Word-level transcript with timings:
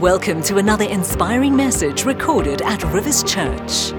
Welcome 0.00 0.42
to 0.44 0.56
another 0.56 0.86
inspiring 0.86 1.54
message 1.54 2.06
recorded 2.06 2.62
at 2.62 2.82
Rivers 2.84 3.22
Church. 3.22 3.92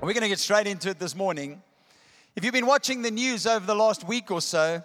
We're 0.00 0.14
going 0.14 0.22
to 0.22 0.28
get 0.28 0.38
straight 0.38 0.66
into 0.66 0.88
it 0.88 0.98
this 0.98 1.14
morning. 1.14 1.62
If 2.34 2.42
you've 2.42 2.54
been 2.54 2.66
watching 2.66 3.02
the 3.02 3.10
news 3.10 3.46
over 3.46 3.66
the 3.66 3.74
last 3.74 4.08
week 4.08 4.30
or 4.30 4.40
so, 4.40 4.82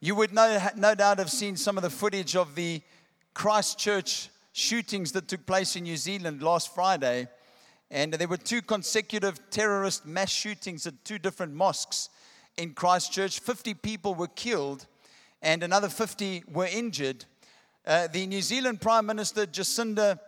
you 0.00 0.16
would 0.16 0.34
no, 0.34 0.60
no 0.76 0.96
doubt 0.96 1.18
have 1.18 1.30
seen 1.30 1.56
some 1.56 1.78
of 1.78 1.84
the 1.84 1.90
footage 1.90 2.34
of 2.34 2.56
the 2.56 2.82
Christchurch 3.34 4.30
shootings 4.52 5.12
that 5.12 5.28
took 5.28 5.46
place 5.46 5.76
in 5.76 5.84
New 5.84 5.96
Zealand 5.96 6.42
last 6.42 6.74
Friday. 6.74 7.28
And 7.88 8.12
there 8.12 8.28
were 8.28 8.36
two 8.36 8.62
consecutive 8.62 9.38
terrorist 9.48 10.04
mass 10.04 10.30
shootings 10.30 10.88
at 10.88 11.04
two 11.04 11.20
different 11.20 11.54
mosques 11.54 12.10
in 12.58 12.74
Christchurch. 12.74 13.40
50 13.40 13.72
people 13.74 14.14
were 14.14 14.26
killed 14.26 14.86
and 15.40 15.62
another 15.62 15.88
50 15.88 16.44
were 16.52 16.66
injured. 16.66 17.24
Uh, 17.86 18.08
the 18.08 18.26
New 18.26 18.42
Zealand 18.42 18.80
Prime 18.80 19.06
Minister 19.06 19.46
Jacinda 19.46 20.18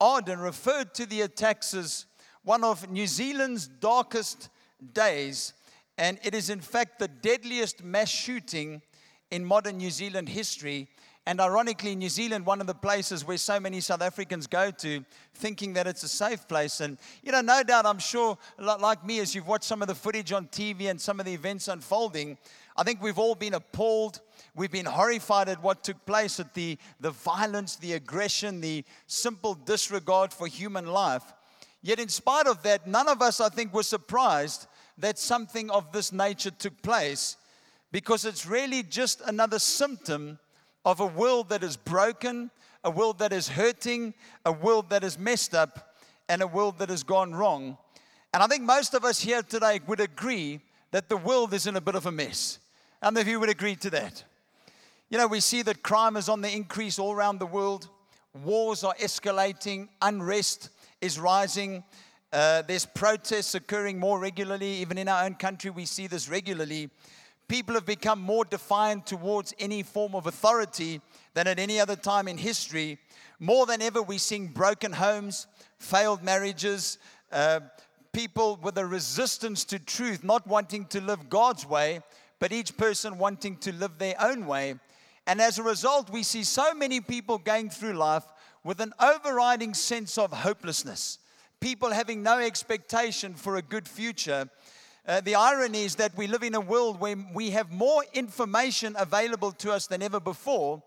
Ardern 0.00 0.42
referred 0.42 0.92
to 0.94 1.06
the 1.06 1.22
attacks 1.22 1.72
as 1.72 2.06
one 2.42 2.62
of 2.62 2.90
New 2.90 3.06
Zealand's 3.06 3.66
darkest 3.66 4.50
days, 4.92 5.54
and 5.96 6.18
it 6.22 6.34
is 6.34 6.50
in 6.50 6.60
fact 6.60 6.98
the 6.98 7.08
deadliest 7.08 7.82
mass 7.82 8.08
shooting 8.08 8.82
in 9.30 9.44
modern 9.44 9.78
New 9.78 9.90
Zealand 9.90 10.28
history. 10.28 10.88
And 11.28 11.40
ironically, 11.40 11.96
New 11.96 12.08
Zealand, 12.08 12.46
one 12.46 12.60
of 12.60 12.68
the 12.68 12.74
places 12.74 13.26
where 13.26 13.36
so 13.36 13.58
many 13.58 13.80
South 13.80 14.00
Africans 14.00 14.46
go 14.46 14.70
to, 14.70 15.04
thinking 15.34 15.72
that 15.72 15.88
it's 15.88 16.04
a 16.04 16.08
safe 16.08 16.46
place. 16.46 16.80
And, 16.80 16.98
you 17.24 17.32
know, 17.32 17.40
no 17.40 17.64
doubt, 17.64 17.84
I'm 17.84 17.98
sure, 17.98 18.38
like 18.58 19.04
me, 19.04 19.18
as 19.18 19.34
you've 19.34 19.48
watched 19.48 19.64
some 19.64 19.82
of 19.82 19.88
the 19.88 19.94
footage 19.96 20.30
on 20.30 20.46
TV 20.46 20.88
and 20.88 21.00
some 21.00 21.18
of 21.18 21.26
the 21.26 21.34
events 21.34 21.66
unfolding, 21.66 22.38
I 22.76 22.84
think 22.84 23.02
we've 23.02 23.18
all 23.18 23.34
been 23.34 23.54
appalled. 23.54 24.20
We've 24.54 24.70
been 24.70 24.86
horrified 24.86 25.48
at 25.48 25.60
what 25.60 25.82
took 25.82 26.06
place, 26.06 26.38
at 26.38 26.54
the, 26.54 26.78
the 27.00 27.10
violence, 27.10 27.74
the 27.74 27.94
aggression, 27.94 28.60
the 28.60 28.84
simple 29.08 29.54
disregard 29.54 30.32
for 30.32 30.46
human 30.46 30.86
life. 30.86 31.24
Yet, 31.82 31.98
in 31.98 32.08
spite 32.08 32.46
of 32.46 32.62
that, 32.62 32.86
none 32.86 33.08
of 33.08 33.20
us, 33.20 33.40
I 33.40 33.48
think, 33.48 33.74
were 33.74 33.82
surprised 33.82 34.68
that 34.98 35.18
something 35.18 35.70
of 35.70 35.90
this 35.90 36.12
nature 36.12 36.52
took 36.52 36.80
place 36.82 37.36
because 37.90 38.24
it's 38.24 38.46
really 38.46 38.84
just 38.84 39.22
another 39.26 39.58
symptom 39.58 40.38
of 40.86 41.00
a 41.00 41.06
world 41.06 41.48
that 41.48 41.64
is 41.64 41.76
broken, 41.76 42.48
a 42.84 42.90
world 42.90 43.18
that 43.18 43.32
is 43.32 43.48
hurting, 43.48 44.14
a 44.44 44.52
world 44.52 44.88
that 44.88 45.02
is 45.02 45.18
messed 45.18 45.52
up, 45.52 45.96
and 46.28 46.40
a 46.40 46.46
world 46.46 46.78
that 46.78 46.88
has 46.88 47.02
gone 47.02 47.34
wrong. 47.34 47.76
And 48.32 48.42
I 48.42 48.46
think 48.46 48.62
most 48.62 48.94
of 48.94 49.04
us 49.04 49.20
here 49.20 49.42
today 49.42 49.80
would 49.88 49.98
agree 49.98 50.60
that 50.92 51.08
the 51.08 51.16
world 51.16 51.52
is 51.52 51.66
in 51.66 51.74
a 51.74 51.80
bit 51.80 51.96
of 51.96 52.06
a 52.06 52.12
mess. 52.12 52.60
Many 53.02 53.20
of 53.20 53.28
you 53.28 53.40
would 53.40 53.48
agree 53.48 53.74
to 53.76 53.90
that? 53.90 54.22
You 55.10 55.18
know, 55.18 55.26
we 55.26 55.40
see 55.40 55.62
that 55.62 55.82
crime 55.82 56.16
is 56.16 56.28
on 56.28 56.40
the 56.40 56.50
increase 56.50 57.00
all 57.00 57.12
around 57.12 57.40
the 57.40 57.46
world, 57.46 57.88
wars 58.44 58.84
are 58.84 58.94
escalating, 58.94 59.88
unrest 60.00 60.70
is 61.00 61.18
rising. 61.18 61.82
Uh, 62.32 62.62
there's 62.62 62.86
protests 62.86 63.54
occurring 63.54 63.98
more 63.98 64.20
regularly. 64.20 64.74
Even 64.74 64.98
in 64.98 65.08
our 65.08 65.24
own 65.24 65.34
country, 65.34 65.70
we 65.70 65.84
see 65.84 66.06
this 66.06 66.28
regularly 66.28 66.90
people 67.48 67.74
have 67.74 67.86
become 67.86 68.20
more 68.20 68.44
defiant 68.44 69.06
towards 69.06 69.54
any 69.58 69.82
form 69.82 70.14
of 70.14 70.26
authority 70.26 71.00
than 71.34 71.46
at 71.46 71.58
any 71.58 71.78
other 71.78 71.96
time 71.96 72.28
in 72.28 72.38
history. 72.38 72.98
More 73.38 73.66
than 73.66 73.82
ever, 73.82 74.02
we 74.02 74.18
see 74.18 74.46
broken 74.46 74.92
homes, 74.92 75.46
failed 75.78 76.22
marriages, 76.22 76.98
uh, 77.30 77.60
people 78.12 78.58
with 78.62 78.78
a 78.78 78.86
resistance 78.86 79.64
to 79.64 79.78
truth, 79.78 80.24
not 80.24 80.46
wanting 80.46 80.86
to 80.86 81.00
live 81.00 81.28
God's 81.28 81.66
way, 81.66 82.00
but 82.38 82.52
each 82.52 82.76
person 82.76 83.18
wanting 83.18 83.56
to 83.58 83.72
live 83.72 83.98
their 83.98 84.14
own 84.20 84.46
way. 84.46 84.76
And 85.26 85.40
as 85.40 85.58
a 85.58 85.62
result, 85.62 86.10
we 86.10 86.22
see 86.22 86.44
so 86.44 86.74
many 86.74 87.00
people 87.00 87.38
going 87.38 87.68
through 87.70 87.94
life 87.94 88.24
with 88.64 88.80
an 88.80 88.92
overriding 89.00 89.74
sense 89.74 90.18
of 90.18 90.32
hopelessness. 90.32 91.18
People 91.60 91.90
having 91.90 92.22
no 92.22 92.38
expectation 92.38 93.34
for 93.34 93.56
a 93.56 93.62
good 93.62 93.88
future 93.88 94.48
uh, 95.06 95.20
the 95.20 95.36
irony 95.36 95.84
is 95.84 95.94
that 95.96 96.16
we 96.16 96.26
live 96.26 96.42
in 96.42 96.54
a 96.54 96.60
world 96.60 96.98
where 96.98 97.16
we 97.32 97.50
have 97.50 97.70
more 97.70 98.04
information 98.12 98.96
available 98.98 99.52
to 99.52 99.72
us 99.72 99.86
than 99.86 100.02
ever 100.02 100.18
before, 100.18 100.82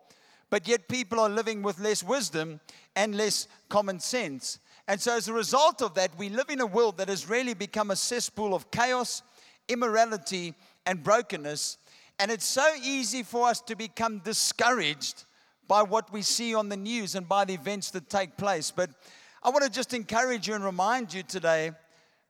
but 0.49 0.67
yet 0.67 0.89
people 0.89 1.19
are 1.19 1.29
living 1.29 1.61
with 1.61 1.79
less 1.79 2.03
wisdom 2.03 2.59
and 2.95 3.15
less 3.15 3.47
common 3.69 3.99
sense. 3.99 4.59
And 4.89 4.99
so, 4.99 5.15
as 5.15 5.27
a 5.27 5.33
result 5.33 5.81
of 5.81 5.93
that, 5.93 6.17
we 6.17 6.29
live 6.29 6.49
in 6.49 6.59
a 6.59 6.65
world 6.65 6.97
that 6.97 7.07
has 7.07 7.29
really 7.29 7.53
become 7.53 7.91
a 7.91 7.95
cesspool 7.95 8.53
of 8.53 8.71
chaos, 8.71 9.21
immorality, 9.69 10.53
and 10.85 11.01
brokenness. 11.01 11.77
And 12.17 12.29
it's 12.29 12.45
so 12.45 12.67
easy 12.83 13.23
for 13.23 13.47
us 13.47 13.61
to 13.61 13.75
become 13.75 14.19
discouraged 14.19 15.23
by 15.67 15.83
what 15.83 16.11
we 16.11 16.23
see 16.23 16.55
on 16.55 16.67
the 16.67 16.75
news 16.75 17.15
and 17.15 17.29
by 17.29 17.45
the 17.45 17.53
events 17.53 17.91
that 17.91 18.09
take 18.09 18.35
place. 18.35 18.71
But 18.71 18.89
I 19.43 19.49
want 19.49 19.63
to 19.63 19.69
just 19.69 19.93
encourage 19.93 20.47
you 20.47 20.55
and 20.55 20.63
remind 20.63 21.13
you 21.13 21.23
today 21.23 21.71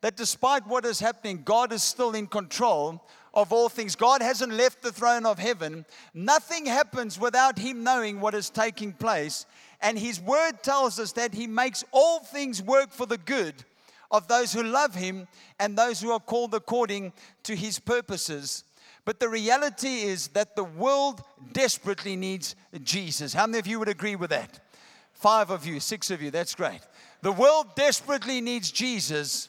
that 0.02 0.16
despite 0.16 0.66
what 0.68 0.86
is 0.86 1.00
happening, 1.00 1.42
God 1.44 1.74
is 1.74 1.84
still 1.84 2.12
in 2.12 2.28
control 2.28 3.04
of 3.34 3.52
all 3.52 3.70
things. 3.70 3.96
God 3.96 4.22
hasn't 4.22 4.54
left 4.54 4.82
the 4.82 4.92
throne 4.92 5.26
of 5.26 5.40
heaven. 5.40 5.86
Nothing 6.14 6.66
happens 6.66 7.20
without 7.20 7.60
Him 7.60 7.84
knowing 7.84 8.20
what 8.20 8.34
is 8.34 8.50
taking 8.50 8.94
place. 8.94 9.46
And 9.82 9.98
His 9.98 10.20
word 10.20 10.64
tells 10.64 11.00
us 11.00 11.12
that 11.14 11.34
He 11.34 11.48
makes 11.48 11.84
all 11.92 12.20
things 12.20 12.62
work 12.62 12.92
for 12.92 13.06
the 13.06 13.18
good 13.18 13.56
of 14.12 14.28
those 14.28 14.54
who 14.54 14.64
love 14.64 14.96
Him 14.96 15.28
and 15.60 15.78
those 15.78 16.02
who 16.02 16.12
are 16.12 16.20
called 16.20 16.54
according 16.54 17.14
to 17.44 17.56
His 17.56 17.80
purposes. 17.80 18.64
But 19.06 19.20
the 19.20 19.30
reality 19.30 20.02
is 20.02 20.30
that 20.30 20.56
the 20.56 20.64
world 20.64 21.22
desperately 21.54 22.16
needs 22.16 22.56
Jesus. 22.84 23.34
How 23.34 23.48
many 23.48 23.60
of 23.60 23.68
you 23.68 23.80
would 23.80 23.90
agree 23.90 24.16
with 24.16 24.30
that? 24.30 24.60
Five 25.14 25.50
of 25.50 25.66
you, 25.66 25.80
six 25.80 26.12
of 26.12 26.22
you, 26.22 26.32
that's 26.32 26.56
great. 26.56 26.80
The 27.22 27.32
world 27.32 27.76
desperately 27.76 28.40
needs 28.40 28.72
Jesus 28.72 29.49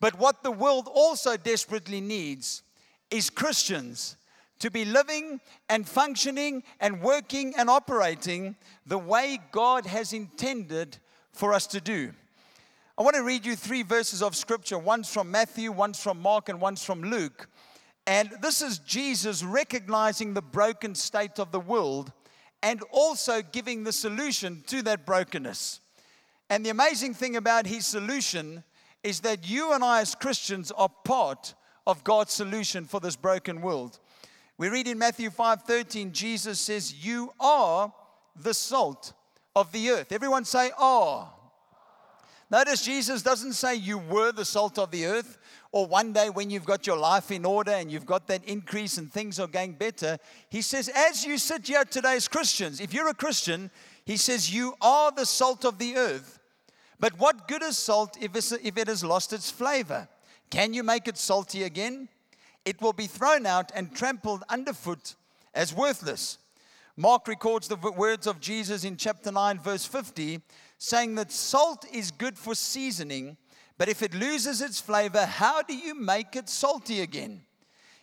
but 0.00 0.18
what 0.18 0.42
the 0.42 0.50
world 0.50 0.88
also 0.92 1.36
desperately 1.36 2.00
needs 2.00 2.62
is 3.10 3.30
Christians 3.30 4.16
to 4.58 4.70
be 4.70 4.84
living 4.84 5.40
and 5.68 5.88
functioning 5.88 6.62
and 6.80 7.00
working 7.00 7.54
and 7.56 7.70
operating 7.70 8.56
the 8.86 8.98
way 8.98 9.38
God 9.52 9.86
has 9.86 10.12
intended 10.12 10.98
for 11.32 11.52
us 11.52 11.66
to 11.68 11.80
do. 11.80 12.12
I 12.96 13.02
want 13.02 13.14
to 13.14 13.22
read 13.22 13.46
you 13.46 13.54
three 13.54 13.84
verses 13.84 14.22
of 14.22 14.34
scripture. 14.34 14.78
One's 14.78 15.12
from 15.12 15.30
Matthew, 15.30 15.70
one's 15.70 16.02
from 16.02 16.20
Mark, 16.20 16.48
and 16.48 16.60
one's 16.60 16.84
from 16.84 17.02
Luke. 17.02 17.48
And 18.08 18.30
this 18.42 18.60
is 18.62 18.78
Jesus 18.80 19.44
recognizing 19.44 20.34
the 20.34 20.42
broken 20.42 20.94
state 20.94 21.38
of 21.38 21.52
the 21.52 21.60
world 21.60 22.10
and 22.62 22.82
also 22.90 23.42
giving 23.42 23.84
the 23.84 23.92
solution 23.92 24.64
to 24.66 24.82
that 24.82 25.06
brokenness. 25.06 25.80
And 26.50 26.66
the 26.66 26.70
amazing 26.70 27.14
thing 27.14 27.36
about 27.36 27.66
his 27.66 27.86
solution 27.86 28.64
is 29.08 29.20
that 29.20 29.48
you 29.48 29.72
and 29.72 29.82
I, 29.82 30.02
as 30.02 30.14
Christians, 30.14 30.70
are 30.70 30.90
part 31.02 31.54
of 31.86 32.04
God's 32.04 32.34
solution 32.34 32.84
for 32.84 33.00
this 33.00 33.16
broken 33.16 33.62
world. 33.62 33.98
We 34.58 34.68
read 34.68 34.86
in 34.86 34.98
Matthew 34.98 35.30
5 35.30 35.62
13, 35.62 36.12
Jesus 36.12 36.60
says, 36.60 36.92
You 37.02 37.32
are 37.40 37.90
the 38.36 38.52
salt 38.52 39.14
of 39.56 39.72
the 39.72 39.88
earth. 39.88 40.12
Everyone 40.12 40.44
say, 40.44 40.70
Oh. 40.78 41.32
Notice 42.50 42.84
Jesus 42.84 43.22
doesn't 43.22 43.54
say 43.54 43.74
you 43.74 43.98
were 43.98 44.32
the 44.32 44.44
salt 44.44 44.78
of 44.78 44.90
the 44.90 45.06
earth, 45.06 45.38
or 45.70 45.86
one 45.86 46.12
day 46.12 46.30
when 46.30 46.50
you've 46.50 46.64
got 46.64 46.86
your 46.86 46.96
life 46.96 47.30
in 47.30 47.44
order 47.44 47.72
and 47.72 47.90
you've 47.90 48.06
got 48.06 48.26
that 48.26 48.42
increase 48.44 48.96
and 48.96 49.12
things 49.12 49.38
are 49.38 49.46
going 49.46 49.72
better. 49.72 50.16
He 50.48 50.62
says, 50.62 50.88
as 50.94 51.26
you 51.26 51.36
sit 51.36 51.66
here 51.66 51.84
today 51.84 52.16
as 52.16 52.26
Christians, 52.26 52.80
if 52.80 52.94
you're 52.94 53.08
a 53.08 53.14
Christian, 53.14 53.70
he 54.06 54.16
says, 54.16 54.50
you 54.50 54.72
are 54.80 55.12
the 55.12 55.26
salt 55.26 55.66
of 55.66 55.76
the 55.76 55.96
earth. 55.96 56.37
But 57.00 57.18
what 57.18 57.48
good 57.48 57.62
is 57.62 57.78
salt 57.78 58.16
if, 58.20 58.34
if 58.34 58.76
it 58.76 58.88
has 58.88 59.04
lost 59.04 59.32
its 59.32 59.50
flavor? 59.50 60.08
Can 60.50 60.74
you 60.74 60.82
make 60.82 61.06
it 61.06 61.18
salty 61.18 61.62
again? 61.62 62.08
It 62.64 62.80
will 62.80 62.92
be 62.92 63.06
thrown 63.06 63.46
out 63.46 63.70
and 63.74 63.94
trampled 63.94 64.44
underfoot 64.48 65.14
as 65.54 65.74
worthless. 65.74 66.38
Mark 66.96 67.28
records 67.28 67.68
the 67.68 67.76
words 67.76 68.26
of 68.26 68.40
Jesus 68.40 68.84
in 68.84 68.96
chapter 68.96 69.30
9, 69.30 69.60
verse 69.60 69.84
50, 69.84 70.40
saying 70.78 71.14
that 71.14 71.30
salt 71.30 71.86
is 71.92 72.10
good 72.10 72.36
for 72.36 72.54
seasoning, 72.54 73.36
but 73.76 73.88
if 73.88 74.02
it 74.02 74.14
loses 74.14 74.60
its 74.60 74.80
flavor, 74.80 75.24
how 75.24 75.62
do 75.62 75.76
you 75.76 75.94
make 75.94 76.34
it 76.34 76.48
salty 76.48 77.00
again? 77.00 77.42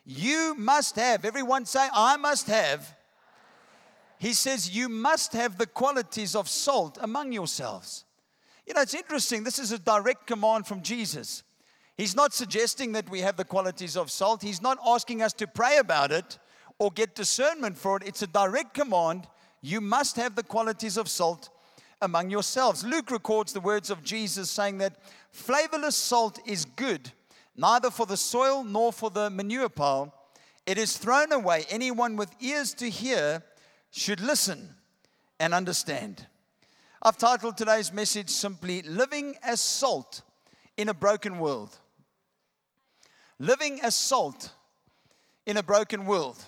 You 0.06 0.56
must 0.58 0.96
have, 0.96 1.26
everyone 1.26 1.66
say, 1.66 1.90
I 1.94 2.16
must 2.16 2.48
have. 2.48 2.96
He 4.18 4.34
says, 4.34 4.74
You 4.76 4.88
must 4.88 5.34
have 5.34 5.58
the 5.58 5.66
qualities 5.66 6.36
of 6.36 6.48
salt 6.48 6.98
among 7.02 7.34
yourselves. 7.34 8.06
You 8.66 8.74
know, 8.74 8.82
it's 8.82 8.94
interesting. 8.94 9.44
This 9.44 9.60
is 9.60 9.72
a 9.72 9.80
direct 9.80 10.28
command 10.28 10.66
from 10.66 10.82
Jesus. 10.82 11.44
He's 11.98 12.16
not 12.16 12.34
suggesting 12.34 12.92
that 12.94 13.10
we 13.10 13.20
have 13.22 13.38
the 13.38 13.46
qualities 13.46 13.96
of 13.96 14.12
salt. 14.12 14.42
He's 14.42 14.62
not 14.62 14.78
asking 14.86 15.22
us 15.22 15.34
to 15.34 15.48
pray 15.48 15.78
about 15.78 16.12
it 16.12 16.40
or 16.78 16.92
get 16.92 17.16
discernment 17.16 17.78
for 17.78 17.98
it. 17.98 18.04
It's 18.06 18.22
a 18.22 18.28
direct 18.28 18.74
command. 18.74 19.28
You 19.62 19.82
must 19.82 20.16
have 20.18 20.36
the 20.36 20.44
qualities 20.44 20.98
of 20.98 21.08
salt 21.08 21.50
among 22.02 22.30
yourselves. 22.30 22.84
Luke 22.84 23.12
records 23.12 23.54
the 23.54 23.62
words 23.62 23.90
of 23.90 24.04
Jesus 24.04 24.50
saying 24.50 24.80
that 24.80 24.98
flavorless 25.32 25.96
salt 25.96 26.40
is 26.46 26.66
good, 26.66 27.12
neither 27.56 27.90
for 27.90 28.06
the 28.06 28.18
soil 28.18 28.64
nor 28.64 28.92
for 28.92 29.10
the 29.10 29.30
manure 29.30 29.70
pile. 29.70 30.14
it 30.66 30.78
is 30.78 30.98
thrown 30.98 31.32
away. 31.32 31.64
Anyone 31.70 32.16
with 32.16 32.32
ears 32.40 32.74
to 32.74 32.90
hear 32.90 33.44
should 33.92 34.20
listen 34.20 34.76
and 35.40 35.54
understand. 35.54 36.26
I've 37.06 37.20
titled 37.20 37.56
today's 37.56 37.94
message 37.94 38.32
simply 38.32 38.82
Living 38.82 39.36
as 39.44 39.62
Salt 39.62 40.24
in 40.76 40.90
a 40.90 40.94
Broken 40.96 41.38
World. 41.38 41.78
Living 43.38 43.80
as 43.82 43.96
salt 43.96 44.50
in 45.46 45.58
a 45.58 45.62
broken 45.62 46.08
world. 46.08 46.44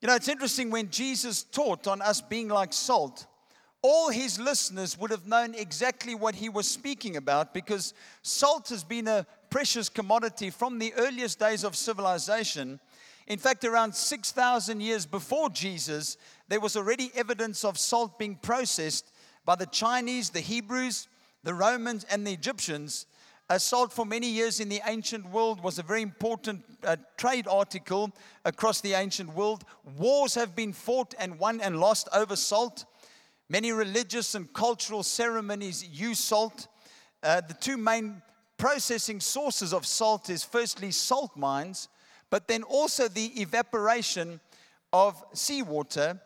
You 0.00 0.06
know, 0.06 0.14
it's 0.14 0.28
interesting 0.28 0.70
when 0.70 0.88
Jesus 0.88 1.42
taught 1.42 1.88
on 1.88 2.00
us 2.00 2.20
being 2.20 2.46
like 2.46 2.72
salt, 2.72 3.26
all 3.82 4.10
his 4.10 4.38
listeners 4.38 4.96
would 4.96 5.10
have 5.10 5.26
known 5.26 5.56
exactly 5.56 6.14
what 6.14 6.36
he 6.36 6.48
was 6.48 6.68
speaking 6.68 7.16
about 7.16 7.52
because 7.52 7.92
salt 8.22 8.68
has 8.68 8.84
been 8.84 9.08
a 9.08 9.26
precious 9.50 9.88
commodity 9.88 10.50
from 10.50 10.78
the 10.78 10.94
earliest 10.96 11.40
days 11.40 11.64
of 11.64 11.74
civilization. 11.74 12.78
In 13.26 13.40
fact, 13.40 13.64
around 13.64 13.96
6,000 13.96 14.80
years 14.80 15.06
before 15.06 15.50
Jesus, 15.50 16.18
there 16.46 16.60
was 16.60 16.76
already 16.76 17.10
evidence 17.16 17.64
of 17.64 17.78
salt 17.78 18.16
being 18.16 18.36
processed 18.36 19.10
by 19.50 19.56
the 19.56 19.66
Chinese, 19.66 20.30
the 20.30 20.38
Hebrews, 20.38 21.08
the 21.42 21.52
Romans, 21.52 22.06
and 22.08 22.24
the 22.24 22.32
Egyptians. 22.32 23.06
Uh, 23.48 23.58
salt 23.58 23.92
for 23.92 24.06
many 24.06 24.28
years 24.28 24.60
in 24.60 24.68
the 24.68 24.80
ancient 24.86 25.28
world 25.28 25.60
was 25.60 25.76
a 25.76 25.82
very 25.82 26.02
important 26.02 26.62
uh, 26.84 26.94
trade 27.16 27.48
article 27.48 28.12
across 28.44 28.80
the 28.80 28.92
ancient 28.92 29.34
world. 29.34 29.64
Wars 29.98 30.36
have 30.36 30.54
been 30.54 30.72
fought 30.72 31.16
and 31.18 31.36
won 31.40 31.60
and 31.60 31.80
lost 31.80 32.08
over 32.12 32.36
salt. 32.36 32.84
Many 33.48 33.72
religious 33.72 34.36
and 34.36 34.52
cultural 34.52 35.02
ceremonies 35.02 35.84
use 35.84 36.20
salt. 36.20 36.68
Uh, 37.20 37.40
the 37.40 37.54
two 37.54 37.76
main 37.76 38.22
processing 38.56 39.18
sources 39.18 39.74
of 39.74 39.84
salt 39.84 40.30
is 40.30 40.44
firstly 40.44 40.92
salt 40.92 41.36
mines, 41.36 41.88
but 42.30 42.46
then 42.46 42.62
also 42.62 43.08
the 43.08 43.42
evaporation 43.42 44.38
of 44.92 45.20
seawater. 45.32 46.20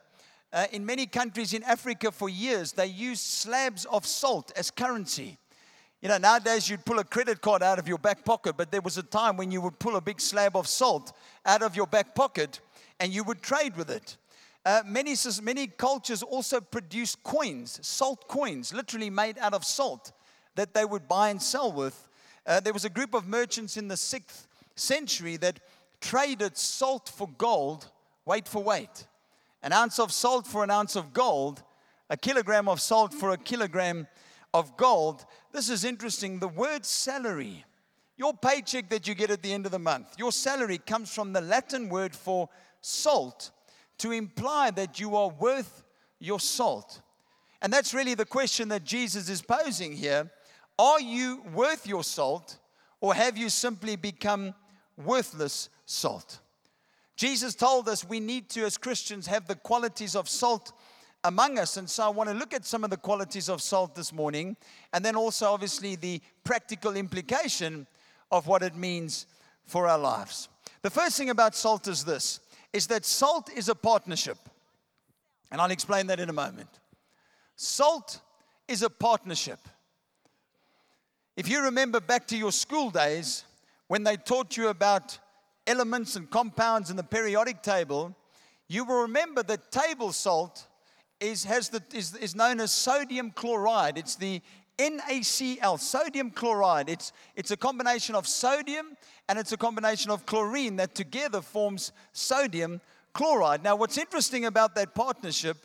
Uh, 0.55 0.67
in 0.71 0.87
many 0.87 1.05
countries 1.05 1.53
in 1.53 1.65
Africa 1.65 2.13
for 2.13 2.29
years, 2.29 2.71
they 2.71 2.87
used 2.87 3.23
slabs 3.23 3.87
of 3.87 4.07
salt 4.07 4.53
as 4.55 4.71
currency. 4.71 5.37
You 6.01 6.09
know, 6.09 6.17
nowadays 6.17 6.71
you'd 6.71 6.85
pull 6.85 7.01
a 7.01 7.05
credit 7.05 7.41
card 7.41 7.61
out 7.61 7.81
of 7.81 7.89
your 7.89 7.99
back 7.99 8.25
pocket, 8.25 8.57
but 8.57 8.71
there 8.71 8.81
was 8.81 8.97
a 8.97 9.03
time 9.03 9.37
when 9.37 9.51
you 9.51 9.61
would 9.61 9.81
pull 9.81 9.97
a 9.97 10.01
big 10.01 10.21
slab 10.21 10.57
of 10.57 10.69
salt 10.69 11.13
out 11.45 11.63
of 11.63 11.75
your 11.75 11.89
back 11.89 12.15
pocket 12.15 12.61
and 13.01 13.13
you 13.13 13.25
would 13.25 13.43
trade 13.43 13.77
with 13.77 13.91
it. 13.91 14.17
Uh, 14.65 14.83
many, 14.87 15.17
many 15.43 15.67
cultures 15.67 16.23
also 16.23 16.61
produced 16.61 17.21
coins, 17.25 17.81
salt 17.83 18.29
coins, 18.29 18.73
literally 18.73 19.11
made 19.11 19.37
out 19.39 19.55
of 19.55 19.65
salt, 19.65 20.13
that 20.55 20.73
they 20.73 20.85
would 20.85 21.09
buy 21.09 21.31
and 21.31 21.43
sell 21.43 21.73
with. 21.73 22.09
Uh, 22.47 22.61
there 22.61 22.73
was 22.73 22.85
a 22.85 22.91
group 22.91 23.13
of 23.13 23.27
merchants 23.27 23.77
in 23.77 23.89
the 23.89 23.97
sixth 23.97 24.47
century 24.77 25.37
that 25.37 25.59
traded 26.01 26.57
salt 26.57 27.09
for 27.09 27.29
gold, 27.39 27.89
weight 28.25 28.47
for 28.47 28.63
weight. 28.63 29.07
An 29.65 29.73
ounce 29.73 29.99
of 29.99 30.13
salt 30.13 30.47
for 30.47 30.63
an 30.63 30.71
ounce 30.71 30.95
of 30.95 31.15
gold, 31.15 31.63
a 32.11 32.19
kilogram 32.19 32.69
of 32.69 32.83
salt 32.83 33.15
for 33.15 33.31
a 33.31 33.39
kilogram 33.39 34.07
of 34.53 34.77
gold. 34.77 35.25
This 35.53 35.71
is 35.71 35.85
interesting. 35.85 36.39
The 36.39 36.49
word 36.49 36.85
salary, 36.85 37.65
your 38.19 38.35
paycheck 38.35 38.91
that 38.91 39.09
you 39.09 39.15
get 39.15 39.31
at 39.31 39.43
the 39.43 39.55
end 39.55 39.65
of 39.65 39.73
the 39.73 39.79
month, 39.79 40.17
your 40.19 40.33
salary 40.33 40.77
comes 40.77 41.13
from 41.15 41.33
the 41.33 41.41
Latin 41.41 41.89
word 41.89 42.15
for 42.15 42.51
salt 42.83 43.53
to 43.97 44.13
imply 44.13 44.71
that 44.71 45.01
you 45.01 45.17
are 45.17 45.31
worth 45.31 45.83
your 46.21 46.41
salt. 46.41 47.01
And 47.63 47.73
that's 47.73 47.95
really 47.95 48.15
the 48.15 48.27
question 48.27 48.69
that 48.69 48.85
Jesus 48.85 49.31
is 49.31 49.41
posing 49.41 49.97
here. 49.97 50.31
Are 50.79 51.01
you 51.01 51.43
worth 51.55 51.87
your 51.87 52.05
salt, 52.05 52.59
or 53.01 53.15
have 53.15 53.39
you 53.39 53.49
simply 53.49 53.97
become 53.97 54.55
worthless 54.99 55.71
salt? 55.87 56.41
Jesus 57.17 57.55
told 57.55 57.89
us 57.89 58.05
we 58.05 58.21
need 58.21 58.49
to, 58.51 58.65
as 58.65 58.77
Christians, 58.77 59.27
have 59.27 59.47
the 59.47 59.55
qualities 59.55 60.17
of 60.17 60.29
salt 60.29 60.73
among 61.23 61.59
us. 61.59 61.77
And 61.77 61.89
so 61.89 62.05
I 62.05 62.09
want 62.09 62.29
to 62.29 62.35
look 62.35 62.53
at 62.53 62.65
some 62.65 62.85
of 62.85 62.91
the 62.91 62.97
qualities 62.97 63.49
of 63.49 63.63
salt 63.63 63.95
this 63.95 64.13
morning, 64.13 64.57
and 64.93 65.05
then 65.05 65.17
also, 65.17 65.47
obviously, 65.47 65.97
the 65.97 66.21
practical 66.43 66.97
implication 66.97 67.87
of 68.31 68.47
what 68.47 68.63
it 68.63 68.77
means 68.77 69.27
for 69.65 69.89
our 69.89 69.99
lives. 69.99 70.49
The 70.83 70.91
first 70.91 71.17
thing 71.17 71.31
about 71.31 71.55
salt 71.55 71.89
is 71.89 72.05
this 72.05 72.41
is 72.73 72.89
that 72.89 73.05
salt 73.05 73.49
is 73.57 73.69
a 73.69 73.75
partnership. 73.75 74.37
And 75.53 75.61
I'll 75.61 75.71
explain 75.71 76.09
that 76.09 76.19
in 76.19 76.29
a 76.29 76.33
moment. 76.33 76.69
Salt 77.55 78.21
is 78.67 78.83
a 78.83 78.91
partnership. 78.91 79.61
If 81.37 81.49
you 81.49 81.63
remember 81.63 82.01
back 82.01 82.27
to 82.29 82.37
your 82.37 82.51
school 82.51 82.91
days 82.91 83.45
when 83.87 84.03
they 84.03 84.17
taught 84.17 84.57
you 84.57 84.69
about 84.69 85.19
elements 85.67 86.17
and 86.17 86.31
compounds 86.31 86.91
in 86.91 86.97
the 86.97 87.03
periodic 87.03 87.63
table, 87.63 88.15
you 88.69 88.85
will 88.85 89.03
remember 89.03 89.43
that 89.43 89.71
table 89.71 90.13
salt 90.13 90.67
is, 91.21 91.45
has 91.45 91.69
the, 91.69 91.83
is, 91.93 92.15
is 92.17 92.35
known 92.35 92.61
as 92.61 92.73
sodium 92.73 93.31
chloride. 93.31 93.99
It's 93.99 94.17
the 94.17 94.41
NaCl, 94.79 95.79
sodium 95.79 96.31
chloride. 96.31 96.89
It's, 96.89 97.13
it's 97.37 97.51
a 97.51 97.57
combination 97.57 98.15
of 98.15 98.27
sodium 98.27 98.97
and 99.29 99.39
it's 99.39 99.53
a 99.53 99.57
combination 99.57 100.11
of 100.11 100.27
chlorine 100.27 100.77
that 100.77 100.95
together 100.95 101.41
forms 101.41 101.93
sodium 102.13 102.81
chloride. 103.13 103.63
Now, 103.63 103.77
what's 103.77 103.99
interesting 103.99 104.45
about 104.47 104.75
that 104.75 104.95
partnership 104.95 105.57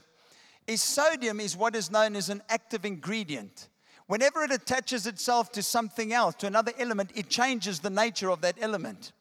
is 0.68 0.82
sodium 0.82 1.40
is 1.40 1.58
what 1.58 1.76
is 1.76 1.90
known 1.90 2.16
as 2.16 2.30
an 2.30 2.44
active 2.50 2.86
ingredient. 2.86 3.70
Whenever 4.06 4.44
it 4.44 4.52
attaches 4.52 5.08
itself 5.08 5.52
to 5.52 5.64
something 5.64 6.14
else, 6.14 6.36
to 6.36 6.48
another 6.48 6.72
element, 6.78 7.12
it 7.16 7.30
changes 7.30 7.80
the 7.80 7.90
nature 7.90 8.30
of 8.30 8.42
that 8.42 8.58
element. 8.62 9.12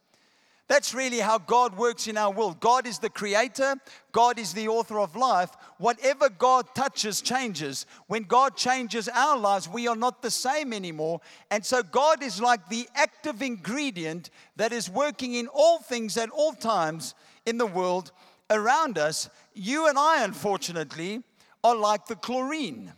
That's 0.68 0.92
really 0.92 1.18
how 1.18 1.38
God 1.38 1.78
works 1.78 2.08
in 2.08 2.18
our 2.18 2.30
world. 2.30 2.60
God 2.60 2.86
is 2.86 2.98
the 2.98 3.08
creator, 3.08 3.76
God 4.12 4.38
is 4.38 4.52
the 4.52 4.68
author 4.68 5.00
of 5.00 5.16
life. 5.16 5.50
Whatever 5.78 6.28
God 6.28 6.66
touches 6.74 7.22
changes. 7.22 7.86
When 8.06 8.24
God 8.24 8.54
changes 8.54 9.08
our 9.08 9.38
lives, 9.38 9.66
we 9.66 9.88
are 9.88 9.96
not 9.96 10.20
the 10.20 10.30
same 10.30 10.74
anymore. 10.74 11.22
And 11.50 11.64
so 11.64 11.82
God 11.82 12.22
is 12.22 12.42
like 12.42 12.68
the 12.68 12.86
active 12.94 13.40
ingredient 13.40 14.28
that 14.56 14.72
is 14.72 14.90
working 14.90 15.34
in 15.34 15.48
all 15.48 15.78
things 15.78 16.18
at 16.18 16.28
all 16.28 16.52
times 16.52 17.14
in 17.46 17.56
the 17.56 17.66
world 17.66 18.12
around 18.50 18.98
us. 18.98 19.30
You 19.54 19.88
and 19.88 19.98
I, 19.98 20.22
unfortunately, 20.22 21.22
are 21.64 21.76
like 21.76 22.06
the 22.06 22.16
chlorine. 22.16 22.92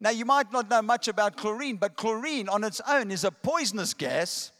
Now, 0.00 0.10
you 0.10 0.24
might 0.24 0.52
not 0.52 0.70
know 0.70 0.82
much 0.82 1.08
about 1.08 1.36
chlorine, 1.36 1.76
but 1.76 1.96
chlorine 1.96 2.48
on 2.48 2.64
its 2.64 2.80
own 2.88 3.10
is 3.10 3.24
a 3.24 3.30
poisonous 3.30 3.92
gas. 3.92 4.52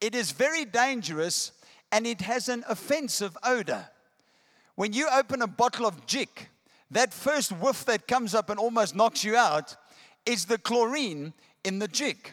It 0.00 0.14
is 0.14 0.32
very 0.32 0.64
dangerous 0.64 1.52
and 1.92 2.06
it 2.06 2.20
has 2.22 2.48
an 2.48 2.64
offensive 2.68 3.36
odor. 3.42 3.88
When 4.74 4.92
you 4.92 5.08
open 5.12 5.42
a 5.42 5.46
bottle 5.46 5.86
of 5.86 6.06
Jik, 6.06 6.48
that 6.90 7.12
first 7.12 7.50
whiff 7.52 7.84
that 7.86 8.06
comes 8.06 8.34
up 8.34 8.50
and 8.50 8.58
almost 8.58 8.94
knocks 8.94 9.24
you 9.24 9.36
out 9.36 9.76
is 10.24 10.44
the 10.44 10.58
chlorine 10.58 11.32
in 11.64 11.78
the 11.78 11.88
Jik. 11.88 12.32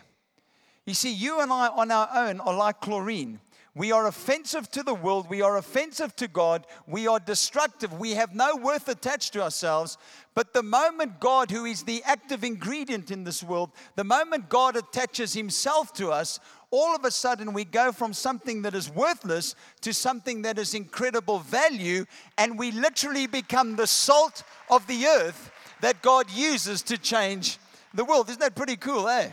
You 0.85 0.93
see, 0.93 1.13
you 1.13 1.39
and 1.39 1.51
I 1.51 1.67
on 1.67 1.91
our 1.91 2.09
own 2.13 2.39
are 2.41 2.55
like 2.55 2.81
chlorine. 2.81 3.39
We 3.75 3.91
are 3.91 4.05
offensive 4.05 4.69
to 4.71 4.83
the 4.83 4.93
world. 4.93 5.29
We 5.29 5.41
are 5.41 5.57
offensive 5.57 6.15
to 6.17 6.27
God. 6.27 6.67
We 6.85 7.07
are 7.07 7.19
destructive. 7.19 7.99
We 7.99 8.11
have 8.11 8.35
no 8.35 8.55
worth 8.55 8.87
attached 8.87 9.33
to 9.33 9.41
ourselves. 9.41 9.97
But 10.35 10.53
the 10.53 10.61
moment 10.61 11.19
God, 11.19 11.49
who 11.49 11.65
is 11.65 11.81
the 11.81 12.03
active 12.03 12.43
ingredient 12.43 13.09
in 13.09 13.23
this 13.23 13.41
world, 13.41 13.71
the 13.95 14.03
moment 14.03 14.49
God 14.49 14.75
attaches 14.75 15.33
himself 15.33 15.91
to 15.93 16.11
us, 16.11 16.39
all 16.73 16.95
of 16.95 17.05
a 17.05 17.11
sudden 17.11 17.53
we 17.53 17.65
go 17.65 17.91
from 17.91 18.13
something 18.13 18.63
that 18.63 18.73
is 18.73 18.89
worthless 18.89 19.53
to 19.81 19.93
something 19.93 20.41
that 20.41 20.57
is 20.57 20.73
incredible 20.73 21.37
value, 21.37 22.03
and 22.35 22.57
we 22.57 22.71
literally 22.71 23.27
become 23.27 23.75
the 23.75 23.85
salt 23.85 24.41
of 24.71 24.87
the 24.87 25.05
earth 25.05 25.51
that 25.81 26.01
God 26.01 26.31
uses 26.31 26.81
to 26.81 26.97
change 26.97 27.59
the 27.93 28.03
world. 28.03 28.27
Isn't 28.27 28.39
that 28.39 28.55
pretty 28.55 28.75
cool, 28.75 29.07
eh? 29.07 29.29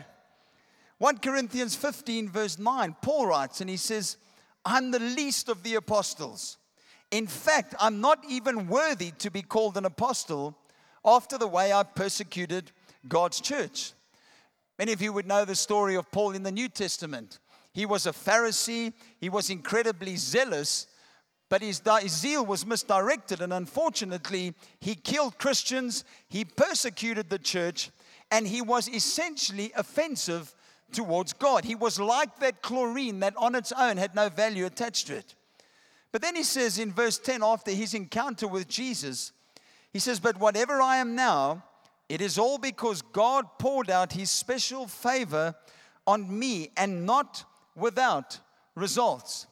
1 0.99 1.17
Corinthians 1.17 1.75
15, 1.75 2.29
verse 2.29 2.59
9, 2.59 2.95
Paul 3.01 3.25
writes, 3.25 3.59
and 3.59 3.71
he 3.71 3.77
says, 3.77 4.17
I'm 4.63 4.91
the 4.91 4.99
least 4.99 5.49
of 5.49 5.63
the 5.63 5.73
apostles. 5.73 6.59
In 7.09 7.25
fact, 7.25 7.73
I'm 7.79 8.01
not 8.01 8.23
even 8.29 8.67
worthy 8.67 9.13
to 9.17 9.31
be 9.31 9.41
called 9.41 9.77
an 9.77 9.85
apostle 9.85 10.55
after 11.03 11.39
the 11.39 11.47
way 11.47 11.73
I 11.73 11.81
persecuted 11.81 12.71
God's 13.07 13.41
church. 13.41 13.93
Many 14.81 14.93
of 14.93 15.01
you 15.03 15.13
would 15.13 15.27
know 15.27 15.45
the 15.45 15.53
story 15.53 15.93
of 15.93 16.09
Paul 16.09 16.31
in 16.31 16.41
the 16.41 16.51
New 16.51 16.67
Testament. 16.67 17.37
He 17.71 17.85
was 17.85 18.07
a 18.07 18.11
Pharisee, 18.11 18.93
he 19.19 19.29
was 19.29 19.51
incredibly 19.51 20.15
zealous, 20.15 20.87
but 21.49 21.61
his, 21.61 21.83
his, 22.01 22.11
zeal 22.11 22.43
was 22.43 22.65
misdirected, 22.65 23.41
and 23.41 23.53
unfortunately, 23.53 24.55
he 24.79 24.95
killed 24.95 25.37
Christians, 25.37 26.03
he 26.27 26.43
persecuted 26.43 27.29
the 27.29 27.37
church, 27.37 27.91
and 28.31 28.47
he 28.47 28.63
was 28.63 28.89
essentially 28.89 29.71
offensive 29.75 30.55
towards 30.91 31.33
God. 31.33 31.63
He 31.63 31.75
was 31.75 31.99
like 31.99 32.39
that 32.39 32.63
chlorine 32.63 33.19
that 33.19 33.37
on 33.37 33.53
its 33.53 33.71
own 33.71 33.97
had 33.97 34.15
no 34.15 34.29
value 34.29 34.65
attached 34.65 35.05
to 35.05 35.17
it. 35.17 35.35
But 36.11 36.23
then 36.23 36.35
he 36.35 36.41
says 36.41 36.79
in 36.79 36.91
verse 36.91 37.19
10, 37.19 37.43
after 37.43 37.69
his 37.69 37.93
encounter 37.93 38.47
with 38.47 38.67
Jesus, 38.67 39.31
he 39.93 39.99
says, 39.99 40.19
But 40.19 40.39
whatever 40.39 40.81
I 40.81 40.97
am 40.97 41.13
now, 41.13 41.65
it 42.11 42.19
is 42.19 42.37
all 42.37 42.57
because 42.57 43.01
God 43.01 43.45
poured 43.57 43.89
out 43.89 44.11
his 44.11 44.29
special 44.29 44.85
favor 44.85 45.55
on 46.05 46.37
me 46.37 46.69
and 46.75 47.05
not 47.05 47.45
without 47.73 48.37
results. 48.75 49.47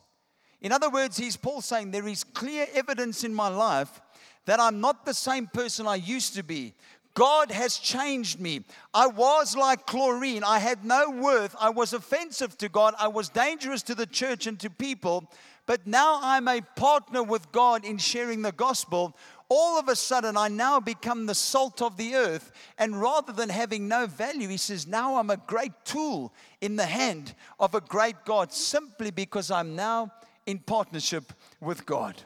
In 0.60 0.74
other 0.74 0.90
words, 0.90 1.16
he's 1.16 1.38
Paul 1.38 1.62
saying 1.62 1.92
there 1.92 2.06
is 2.06 2.26
clear 2.26 2.68
evidence 2.74 3.24
in 3.24 3.34
my 3.34 3.48
life 3.48 4.02
that 4.44 4.60
I'm 4.60 4.82
not 4.82 5.06
the 5.06 5.14
same 5.14 5.48
person 5.48 5.88
I 5.88 5.96
used 5.96 6.36
to 6.36 6.44
be. 6.44 6.74
God 7.14 7.50
has 7.50 7.78
changed 7.78 8.42
me. 8.42 8.66
I 8.94 9.08
was 9.08 9.56
like 9.56 9.88
chlorine. 9.88 10.44
I 10.44 10.60
had 10.60 10.84
no 10.84 11.10
worth. 11.12 11.56
I 11.62 11.70
was 11.70 11.94
offensive 11.94 12.58
to 12.58 12.68
God. 12.68 12.94
I 13.00 13.08
was 13.08 13.30
dangerous 13.30 13.84
to 13.84 13.96
the 13.96 14.06
church 14.06 14.48
and 14.48 14.60
to 14.60 14.70
people. 14.70 15.32
But 15.66 15.88
now 15.88 16.20
I'm 16.22 16.48
a 16.48 16.62
partner 16.76 17.24
with 17.24 17.52
God 17.52 17.86
in 17.86 18.00
sharing 18.00 18.42
the 18.42 18.52
gospel. 18.52 19.16
All 19.50 19.80
of 19.80 19.90
a 19.90 19.96
sudden, 19.96 20.38
I 20.38 20.48
now 20.48 20.80
become 20.80 21.26
the 21.26 21.34
salt 21.34 21.82
of 21.82 21.98
the 21.98 22.14
earth. 22.14 22.52
And 22.78 23.02
rather 23.02 23.34
than 23.34 23.50
having 23.50 23.88
no 23.88 24.06
value, 24.06 24.48
he 24.48 24.58
says, 24.58 24.86
Now 24.86 25.18
I'm 25.18 25.32
a 25.32 25.38
great 25.38 25.72
tool 25.84 26.32
in 26.62 26.76
the 26.76 26.86
hand 26.86 27.34
of 27.60 27.74
a 27.74 27.82
great 27.82 28.24
God 28.26 28.54
simply 28.54 29.10
because 29.10 29.50
I'm 29.50 29.76
now 29.76 30.14
in 30.46 30.60
partnership 30.60 31.34
with 31.60 31.86
God. 31.88 32.22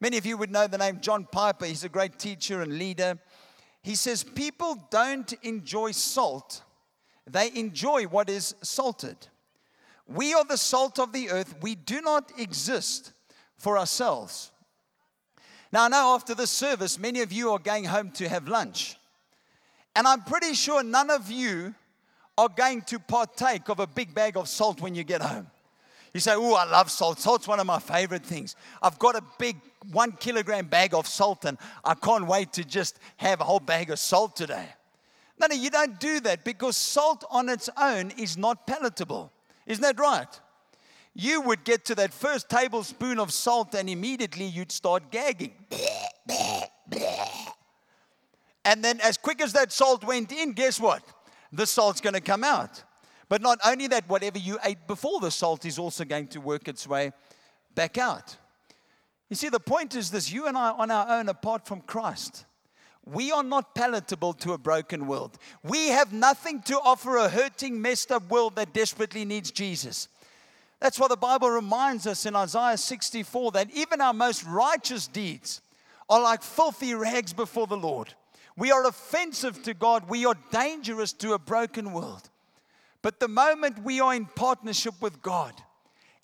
Many 0.00 0.16
of 0.16 0.24
you 0.24 0.38
would 0.38 0.50
know 0.50 0.66
the 0.66 0.78
name 0.78 1.00
John 1.00 1.26
Piper. 1.30 1.66
He's 1.66 1.84
a 1.84 1.90
great 1.90 2.18
teacher 2.18 2.62
and 2.62 2.78
leader. 2.78 3.18
He 3.82 3.94
says, 3.94 4.24
People 4.24 4.76
don't 4.90 5.32
enjoy 5.42 5.92
salt, 5.92 6.62
they 7.26 7.52
enjoy 7.54 8.04
what 8.04 8.30
is 8.30 8.54
salted. 8.62 9.16
We 10.08 10.34
are 10.34 10.44
the 10.44 10.56
salt 10.56 10.98
of 10.98 11.12
the 11.12 11.30
earth. 11.30 11.56
We 11.60 11.74
do 11.74 12.00
not 12.00 12.32
exist 12.38 13.12
for 13.56 13.76
ourselves. 13.76 14.52
Now, 15.76 15.84
I 15.84 15.88
know 15.88 16.14
after 16.14 16.34
this 16.34 16.50
service, 16.50 16.98
many 16.98 17.20
of 17.20 17.30
you 17.34 17.50
are 17.50 17.58
going 17.58 17.84
home 17.84 18.10
to 18.12 18.26
have 18.30 18.48
lunch. 18.48 18.96
And 19.94 20.08
I'm 20.08 20.22
pretty 20.22 20.54
sure 20.54 20.82
none 20.82 21.10
of 21.10 21.30
you 21.30 21.74
are 22.38 22.48
going 22.48 22.80
to 22.86 22.98
partake 22.98 23.68
of 23.68 23.78
a 23.78 23.86
big 23.86 24.14
bag 24.14 24.38
of 24.38 24.48
salt 24.48 24.80
when 24.80 24.94
you 24.94 25.04
get 25.04 25.20
home. 25.20 25.48
You 26.14 26.20
say, 26.20 26.32
Oh, 26.34 26.54
I 26.54 26.64
love 26.64 26.90
salt. 26.90 27.20
Salt's 27.20 27.46
one 27.46 27.60
of 27.60 27.66
my 27.66 27.78
favorite 27.78 28.24
things. 28.24 28.56
I've 28.80 28.98
got 28.98 29.16
a 29.16 29.22
big 29.38 29.60
one 29.92 30.12
kilogram 30.12 30.64
bag 30.64 30.94
of 30.94 31.06
salt 31.06 31.44
and 31.44 31.58
I 31.84 31.92
can't 31.92 32.26
wait 32.26 32.54
to 32.54 32.64
just 32.64 32.98
have 33.18 33.42
a 33.42 33.44
whole 33.44 33.60
bag 33.60 33.90
of 33.90 33.98
salt 33.98 34.34
today. 34.34 34.68
No, 35.38 35.46
no, 35.46 35.56
you 35.56 35.68
don't 35.68 36.00
do 36.00 36.20
that 36.20 36.42
because 36.42 36.78
salt 36.78 37.22
on 37.30 37.50
its 37.50 37.68
own 37.76 38.12
is 38.12 38.38
not 38.38 38.66
palatable. 38.66 39.30
Isn't 39.66 39.82
that 39.82 39.98
right? 39.98 40.40
You 41.18 41.40
would 41.40 41.64
get 41.64 41.86
to 41.86 41.94
that 41.94 42.12
first 42.12 42.50
tablespoon 42.50 43.18
of 43.18 43.32
salt 43.32 43.74
and 43.74 43.88
immediately 43.88 44.44
you'd 44.44 44.70
start 44.70 45.10
gagging. 45.10 45.54
And 48.66 48.84
then, 48.84 49.00
as 49.00 49.16
quick 49.16 49.40
as 49.40 49.54
that 49.54 49.72
salt 49.72 50.04
went 50.04 50.30
in, 50.30 50.52
guess 50.52 50.78
what? 50.78 51.02
The 51.52 51.66
salt's 51.66 52.02
going 52.02 52.12
to 52.14 52.20
come 52.20 52.44
out. 52.44 52.84
But 53.30 53.40
not 53.40 53.58
only 53.64 53.86
that, 53.86 54.06
whatever 54.10 54.38
you 54.38 54.58
ate 54.62 54.86
before 54.86 55.20
the 55.20 55.30
salt 55.30 55.64
is 55.64 55.78
also 55.78 56.04
going 56.04 56.28
to 56.28 56.40
work 56.40 56.68
its 56.68 56.86
way 56.86 57.12
back 57.74 57.96
out. 57.96 58.36
You 59.30 59.36
see, 59.36 59.48
the 59.48 59.58
point 59.58 59.94
is 59.94 60.10
this 60.10 60.30
you 60.30 60.46
and 60.46 60.58
I, 60.58 60.70
on 60.72 60.90
our 60.90 61.18
own, 61.18 61.30
apart 61.30 61.66
from 61.66 61.80
Christ, 61.80 62.44
we 63.06 63.32
are 63.32 63.42
not 63.42 63.74
palatable 63.74 64.34
to 64.34 64.52
a 64.52 64.58
broken 64.58 65.06
world. 65.06 65.38
We 65.62 65.88
have 65.88 66.12
nothing 66.12 66.60
to 66.62 66.78
offer 66.80 67.16
a 67.16 67.30
hurting, 67.30 67.80
messed 67.80 68.12
up 68.12 68.28
world 68.30 68.56
that 68.56 68.74
desperately 68.74 69.24
needs 69.24 69.50
Jesus. 69.50 70.08
That's 70.80 70.98
why 70.98 71.08
the 71.08 71.16
Bible 71.16 71.50
reminds 71.50 72.06
us 72.06 72.26
in 72.26 72.36
Isaiah 72.36 72.76
64 72.76 73.52
that 73.52 73.70
even 73.72 74.00
our 74.00 74.12
most 74.12 74.44
righteous 74.44 75.06
deeds 75.06 75.60
are 76.08 76.20
like 76.20 76.42
filthy 76.42 76.94
rags 76.94 77.32
before 77.32 77.66
the 77.66 77.76
Lord. 77.76 78.12
We 78.56 78.72
are 78.72 78.86
offensive 78.86 79.62
to 79.64 79.74
God, 79.74 80.08
we 80.08 80.24
are 80.26 80.36
dangerous 80.50 81.12
to 81.14 81.34
a 81.34 81.38
broken 81.38 81.92
world. 81.92 82.28
But 83.02 83.20
the 83.20 83.28
moment 83.28 83.84
we 83.84 84.00
are 84.00 84.14
in 84.14 84.26
partnership 84.26 84.94
with 85.00 85.22
God, 85.22 85.52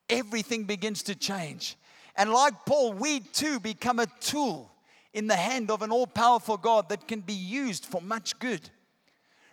everything 0.09 0.65
begins 0.65 1.03
to 1.05 1.15
change. 1.15 1.77
And 2.17 2.31
like 2.31 2.55
Paul, 2.67 2.93
we 2.93 3.21
too 3.21 3.61
become 3.61 3.99
a 3.99 4.07
tool 4.21 4.71
in 5.15 5.27
the 5.27 5.37
hand 5.37 5.71
of 5.71 5.83
an 5.83 5.91
all 5.91 6.07
powerful 6.07 6.57
God 6.57 6.89
that 6.89 7.07
can 7.07 7.21
be 7.21 7.35
used 7.35 7.87
for 7.87 8.01
much 8.01 8.39
good. 8.39 8.69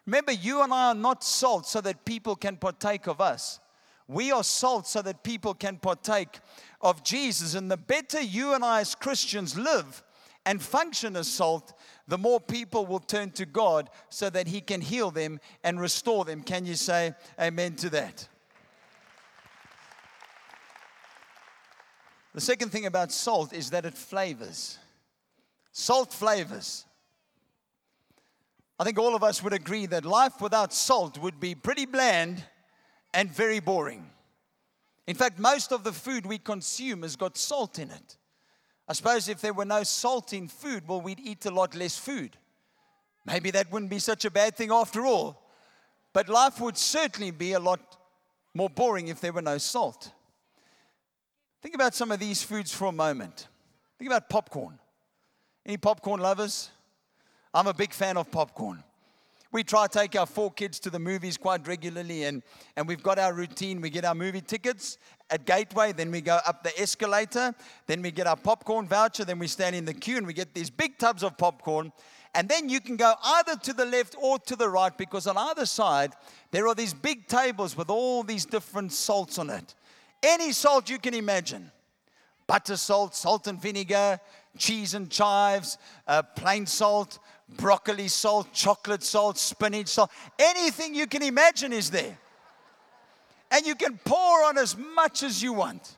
Remember, 0.06 0.32
you 0.32 0.62
and 0.64 0.74
I 0.74 0.88
are 0.88 0.96
not 0.96 1.24
salt 1.24 1.68
so 1.68 1.82
that 1.82 2.06
people 2.06 2.36
can 2.36 2.56
partake 2.58 3.08
of 3.08 3.22
us. 3.22 3.60
We 4.10 4.32
are 4.32 4.44
salt 4.44 4.88
so 4.88 5.04
that 5.04 5.24
people 5.24 5.54
can 5.54 5.78
partake 5.78 6.40
of 6.82 7.04
Jesus. 7.04 7.54
And 7.54 7.70
the 7.70 7.78
better 7.78 8.20
you 8.20 8.56
and 8.56 8.66
I 8.66 8.82
as 8.82 8.96
Christians 8.96 9.56
live 9.56 10.04
and 10.48 10.60
function 10.60 11.16
as 11.16 11.28
salt, 11.28 11.74
the 12.08 12.18
more 12.18 12.40
people 12.40 12.88
will 12.88 13.02
turn 13.02 13.30
to 13.34 13.46
God 13.46 13.88
so 14.10 14.32
that 14.32 14.48
He 14.48 14.62
can 14.62 14.82
heal 14.82 15.12
them 15.12 15.40
and 15.64 15.80
restore 15.80 16.26
them. 16.26 16.42
Can 16.42 16.66
you 16.66 16.74
say 16.74 17.14
amen 17.40 17.76
to 17.76 17.90
that? 17.92 18.28
The 22.34 22.42
second 22.42 22.72
thing 22.72 22.88
about 22.88 23.12
salt 23.12 23.54
is 23.54 23.70
that 23.70 23.86
it 23.86 23.94
flavors. 23.94 24.80
Salt 25.72 26.12
flavors. 26.12 26.84
I 28.80 28.86
think 28.86 28.98
all 28.98 29.16
of 29.16 29.24
us 29.24 29.44
would 29.44 29.54
agree 29.54 29.86
that 29.86 30.04
life 30.04 30.42
without 30.42 30.74
salt 30.74 31.20
would 31.20 31.40
be 31.40 31.54
pretty 31.54 31.86
bland 31.86 32.44
and 33.14 33.32
very 33.32 33.60
boring. 33.60 34.10
In 35.08 35.16
fact, 35.16 35.40
most 35.40 35.72
of 35.72 35.84
the 35.84 35.92
food 35.92 36.26
we 36.26 36.38
consume 36.38 37.02
has 37.02 37.16
got 37.16 37.38
salt 37.38 37.80
in 37.80 37.90
it. 37.90 38.18
I 38.88 38.94
suppose 38.94 39.28
if 39.28 39.42
there 39.42 39.54
were 39.54 39.66
no 39.66 39.84
salt 39.84 40.34
in 40.34 40.48
food, 40.48 40.88
well, 40.88 41.02
we'd 41.02 41.20
eat 41.20 41.46
a 41.46 41.52
lot 41.52 41.76
less 41.76 41.98
food. 41.98 42.38
Maybe 43.26 43.52
that 43.52 43.72
wouldn't 43.72 43.92
be 43.92 44.00
such 44.00 44.26
a 44.26 44.32
bad 44.32 44.56
thing 44.56 44.72
after 44.72 45.06
all. 45.06 45.44
But 46.14 46.30
life 46.30 46.60
would 46.60 46.78
certainly 46.78 47.32
be 47.32 47.54
a 47.54 47.60
lot 47.60 47.98
more 48.54 48.70
boring 48.70 49.08
if 49.08 49.22
there 49.22 49.34
were 49.34 49.42
no 49.42 49.58
salt. 49.58 50.12
Think 51.62 51.76
about 51.76 51.94
some 51.94 52.12
of 52.12 52.20
these 52.20 52.42
foods 52.42 52.74
for 52.74 52.86
a 52.86 52.92
moment. 52.92 53.48
Think 53.98 54.10
about 54.10 54.30
popcorn. 54.30 54.80
Any 55.66 55.78
popcorn 55.78 56.22
lovers? 56.22 56.70
I'm 57.54 57.68
a 57.68 57.74
big 57.74 57.94
fan 57.94 58.18
of 58.18 58.32
popcorn. 58.32 58.84
We 59.52 59.64
try 59.64 59.88
to 59.88 60.00
take 60.00 60.16
our 60.16 60.28
four 60.28 60.52
kids 60.52 60.80
to 60.82 60.92
the 60.92 61.00
movies 61.00 61.36
quite 61.36 61.68
regularly, 61.68 62.26
and, 62.26 62.44
and 62.76 62.88
we've 62.88 63.02
got 63.02 63.18
our 63.18 63.34
routine. 63.34 63.82
We 63.82 63.90
get 63.90 64.06
our 64.06 64.14
movie 64.14 64.42
tickets 64.42 65.00
at 65.32 65.46
Gateway, 65.46 65.92
then 65.92 66.12
we 66.12 66.22
go 66.22 66.40
up 66.46 66.64
the 66.64 66.80
escalator, 66.80 67.54
then 67.88 68.02
we 68.02 68.12
get 68.12 68.28
our 68.28 68.36
popcorn 68.36 68.88
voucher, 68.88 69.26
then 69.26 69.40
we 69.40 69.48
stand 69.48 69.76
in 69.76 69.86
the 69.86 69.94
queue 69.94 70.18
and 70.18 70.28
we 70.28 70.34
get 70.34 70.54
these 70.54 70.70
big 70.70 70.98
tubs 70.98 71.24
of 71.24 71.38
popcorn. 71.38 71.92
And 72.36 72.48
then 72.48 72.70
you 72.70 72.80
can 72.80 72.96
go 72.96 73.14
either 73.24 73.56
to 73.56 73.74
the 73.74 73.86
left 73.86 74.16
or 74.20 74.38
to 74.40 74.56
the 74.56 74.70
right 74.70 74.96
because 74.96 75.26
on 75.26 75.38
either 75.38 75.66
side 75.66 76.14
there 76.52 76.68
are 76.68 76.76
these 76.76 76.94
big 76.94 77.28
tables 77.28 77.76
with 77.76 77.90
all 77.90 78.24
these 78.24 78.46
different 78.46 78.92
salts 78.92 79.40
on 79.40 79.50
it. 79.50 79.74
Any 80.22 80.52
salt 80.52 80.90
you 80.90 81.00
can 81.00 81.14
imagine 81.14 81.72
butter 82.46 82.78
salt, 82.78 83.16
salt 83.16 83.46
and 83.46 83.62
vinegar, 83.62 84.20
cheese 84.58 84.96
and 84.96 85.12
chives, 85.12 85.78
uh, 86.08 86.24
plain 86.24 86.66
salt, 86.66 87.20
broccoli 87.58 88.08
salt, 88.08 88.54
chocolate 88.54 89.04
salt, 89.04 89.38
spinach 89.38 89.88
salt, 89.88 90.12
anything 90.38 90.94
you 90.94 91.08
can 91.08 91.24
imagine 91.24 91.74
is 91.74 91.90
there. 91.90 92.18
And 93.52 93.66
you 93.66 93.76
can 93.76 94.00
pour 94.06 94.44
on 94.46 94.58
as 94.58 94.78
much 94.78 95.24
as 95.24 95.42
you 95.42 95.54
want. 95.54 95.98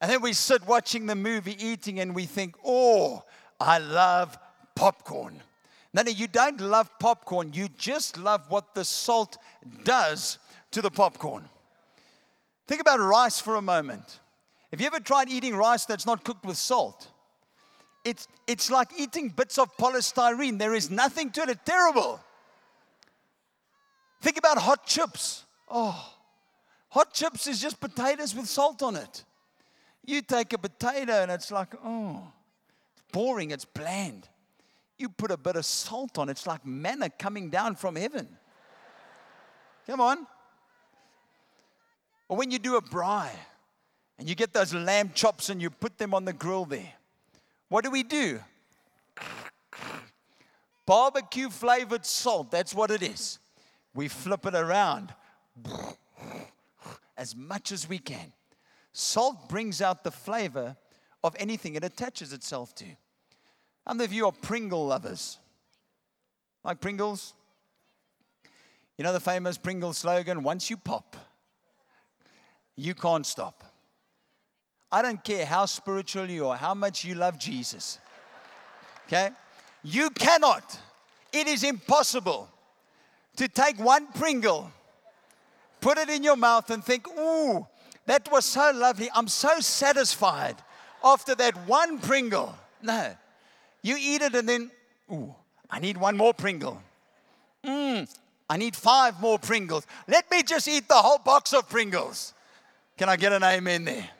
And 0.00 0.10
then 0.10 0.22
we 0.22 0.32
sit 0.32 0.66
watching 0.66 1.06
the 1.06 1.14
movie, 1.14 1.56
eating, 1.64 2.00
and 2.00 2.14
we 2.14 2.24
think, 2.24 2.56
oh, 2.64 3.24
I 3.58 3.78
love 3.78 4.38
popcorn. 4.74 5.42
No, 5.92 6.02
no, 6.02 6.10
you 6.10 6.28
don't 6.28 6.60
love 6.60 6.90
popcorn. 6.98 7.52
You 7.52 7.68
just 7.76 8.16
love 8.16 8.46
what 8.48 8.74
the 8.74 8.84
salt 8.84 9.36
does 9.84 10.38
to 10.70 10.80
the 10.80 10.90
popcorn. 10.90 11.48
Think 12.66 12.80
about 12.80 13.00
rice 13.00 13.40
for 13.40 13.56
a 13.56 13.62
moment. 13.62 14.20
Have 14.70 14.80
you 14.80 14.86
ever 14.86 15.00
tried 15.00 15.28
eating 15.28 15.56
rice 15.56 15.84
that's 15.84 16.06
not 16.06 16.24
cooked 16.24 16.46
with 16.46 16.56
salt? 16.56 17.08
It's, 18.04 18.26
it's 18.46 18.70
like 18.70 18.88
eating 18.98 19.28
bits 19.28 19.58
of 19.58 19.76
polystyrene. 19.76 20.58
There 20.58 20.74
is 20.74 20.90
nothing 20.90 21.30
to 21.32 21.42
it. 21.42 21.50
It's 21.50 21.60
terrible. 21.64 22.20
Think 24.22 24.38
about 24.38 24.58
hot 24.58 24.86
chips. 24.86 25.44
Oh, 25.68 26.14
hot 26.88 27.12
chips 27.12 27.46
is 27.46 27.60
just 27.60 27.80
potatoes 27.80 28.34
with 28.34 28.46
salt 28.46 28.82
on 28.82 28.96
it. 28.96 29.24
You 30.04 30.22
take 30.22 30.52
a 30.52 30.58
potato 30.58 31.22
and 31.22 31.30
it's 31.30 31.50
like, 31.50 31.74
oh, 31.84 32.22
it's 32.92 33.02
boring, 33.12 33.50
it's 33.50 33.64
bland. 33.64 34.28
You 34.98 35.08
put 35.08 35.30
a 35.30 35.36
bit 35.36 35.56
of 35.56 35.64
salt 35.64 36.18
on 36.18 36.28
it, 36.28 36.32
it's 36.32 36.46
like 36.46 36.66
manna 36.66 37.10
coming 37.10 37.50
down 37.50 37.76
from 37.76 37.96
heaven. 37.96 38.28
Come 39.86 40.00
on. 40.00 40.26
Or 42.28 42.36
when 42.36 42.50
you 42.50 42.58
do 42.58 42.76
a 42.76 42.82
braai 42.82 43.30
and 44.18 44.28
you 44.28 44.34
get 44.34 44.52
those 44.52 44.72
lamb 44.72 45.10
chops 45.14 45.50
and 45.50 45.60
you 45.60 45.70
put 45.70 45.98
them 45.98 46.14
on 46.14 46.24
the 46.24 46.32
grill 46.32 46.64
there 46.64 46.92
what 47.70 47.84
do 47.84 47.90
we 47.90 48.02
do? 48.02 48.40
Barbecue 50.84 51.48
flavored 51.48 52.04
salt, 52.04 52.50
that's 52.50 52.74
what 52.74 52.90
it 52.90 53.00
is. 53.00 53.38
We 53.94 54.08
flip 54.08 54.44
it 54.44 54.54
around 54.54 55.14
as 57.16 57.36
much 57.36 57.70
as 57.70 57.88
we 57.88 57.98
can. 57.98 58.32
Salt 58.92 59.48
brings 59.48 59.80
out 59.80 60.02
the 60.02 60.10
flavor 60.10 60.76
of 61.22 61.36
anything 61.38 61.76
it 61.76 61.84
attaches 61.84 62.32
itself 62.32 62.74
to. 62.74 62.84
How 63.86 63.94
many 63.94 64.04
of 64.04 64.12
you 64.12 64.26
are 64.26 64.32
Pringle 64.32 64.86
lovers? 64.86 65.38
Like 66.64 66.80
Pringles? 66.80 67.34
You 68.98 69.04
know 69.04 69.12
the 69.12 69.20
famous 69.20 69.56
Pringle 69.58 69.92
slogan 69.92 70.42
once 70.42 70.70
you 70.70 70.76
pop, 70.76 71.16
you 72.74 72.94
can't 72.94 73.24
stop. 73.24 73.69
I 74.92 75.02
don't 75.02 75.22
care 75.22 75.46
how 75.46 75.66
spiritual 75.66 76.28
you 76.28 76.48
are, 76.48 76.56
how 76.56 76.74
much 76.74 77.04
you 77.04 77.14
love 77.14 77.38
Jesus. 77.38 77.98
Okay? 79.06 79.30
You 79.82 80.10
cannot, 80.10 80.78
it 81.32 81.46
is 81.46 81.64
impossible 81.64 82.48
to 83.36 83.48
take 83.48 83.78
one 83.78 84.06
Pringle, 84.08 84.70
put 85.80 85.96
it 85.98 86.08
in 86.08 86.22
your 86.24 86.36
mouth, 86.36 86.70
and 86.70 86.84
think, 86.84 87.06
ooh, 87.18 87.66
that 88.06 88.30
was 88.30 88.44
so 88.44 88.72
lovely. 88.74 89.08
I'm 89.14 89.28
so 89.28 89.60
satisfied 89.60 90.56
after 91.02 91.34
that 91.36 91.56
one 91.68 91.98
Pringle. 91.98 92.54
No. 92.82 93.14
You 93.82 93.96
eat 93.98 94.22
it 94.22 94.34
and 94.34 94.48
then, 94.48 94.70
ooh, 95.12 95.34
I 95.70 95.78
need 95.78 95.96
one 95.96 96.16
more 96.16 96.34
Pringle. 96.34 96.82
Mmm, 97.64 98.12
I 98.48 98.56
need 98.56 98.74
five 98.74 99.20
more 99.20 99.38
Pringles. 99.38 99.86
Let 100.08 100.30
me 100.30 100.42
just 100.42 100.66
eat 100.66 100.88
the 100.88 100.94
whole 100.94 101.18
box 101.18 101.52
of 101.54 101.68
Pringles. 101.68 102.34
Can 102.96 103.08
I 103.08 103.16
get 103.16 103.32
an 103.32 103.44
amen 103.44 103.84
there? 103.84 104.10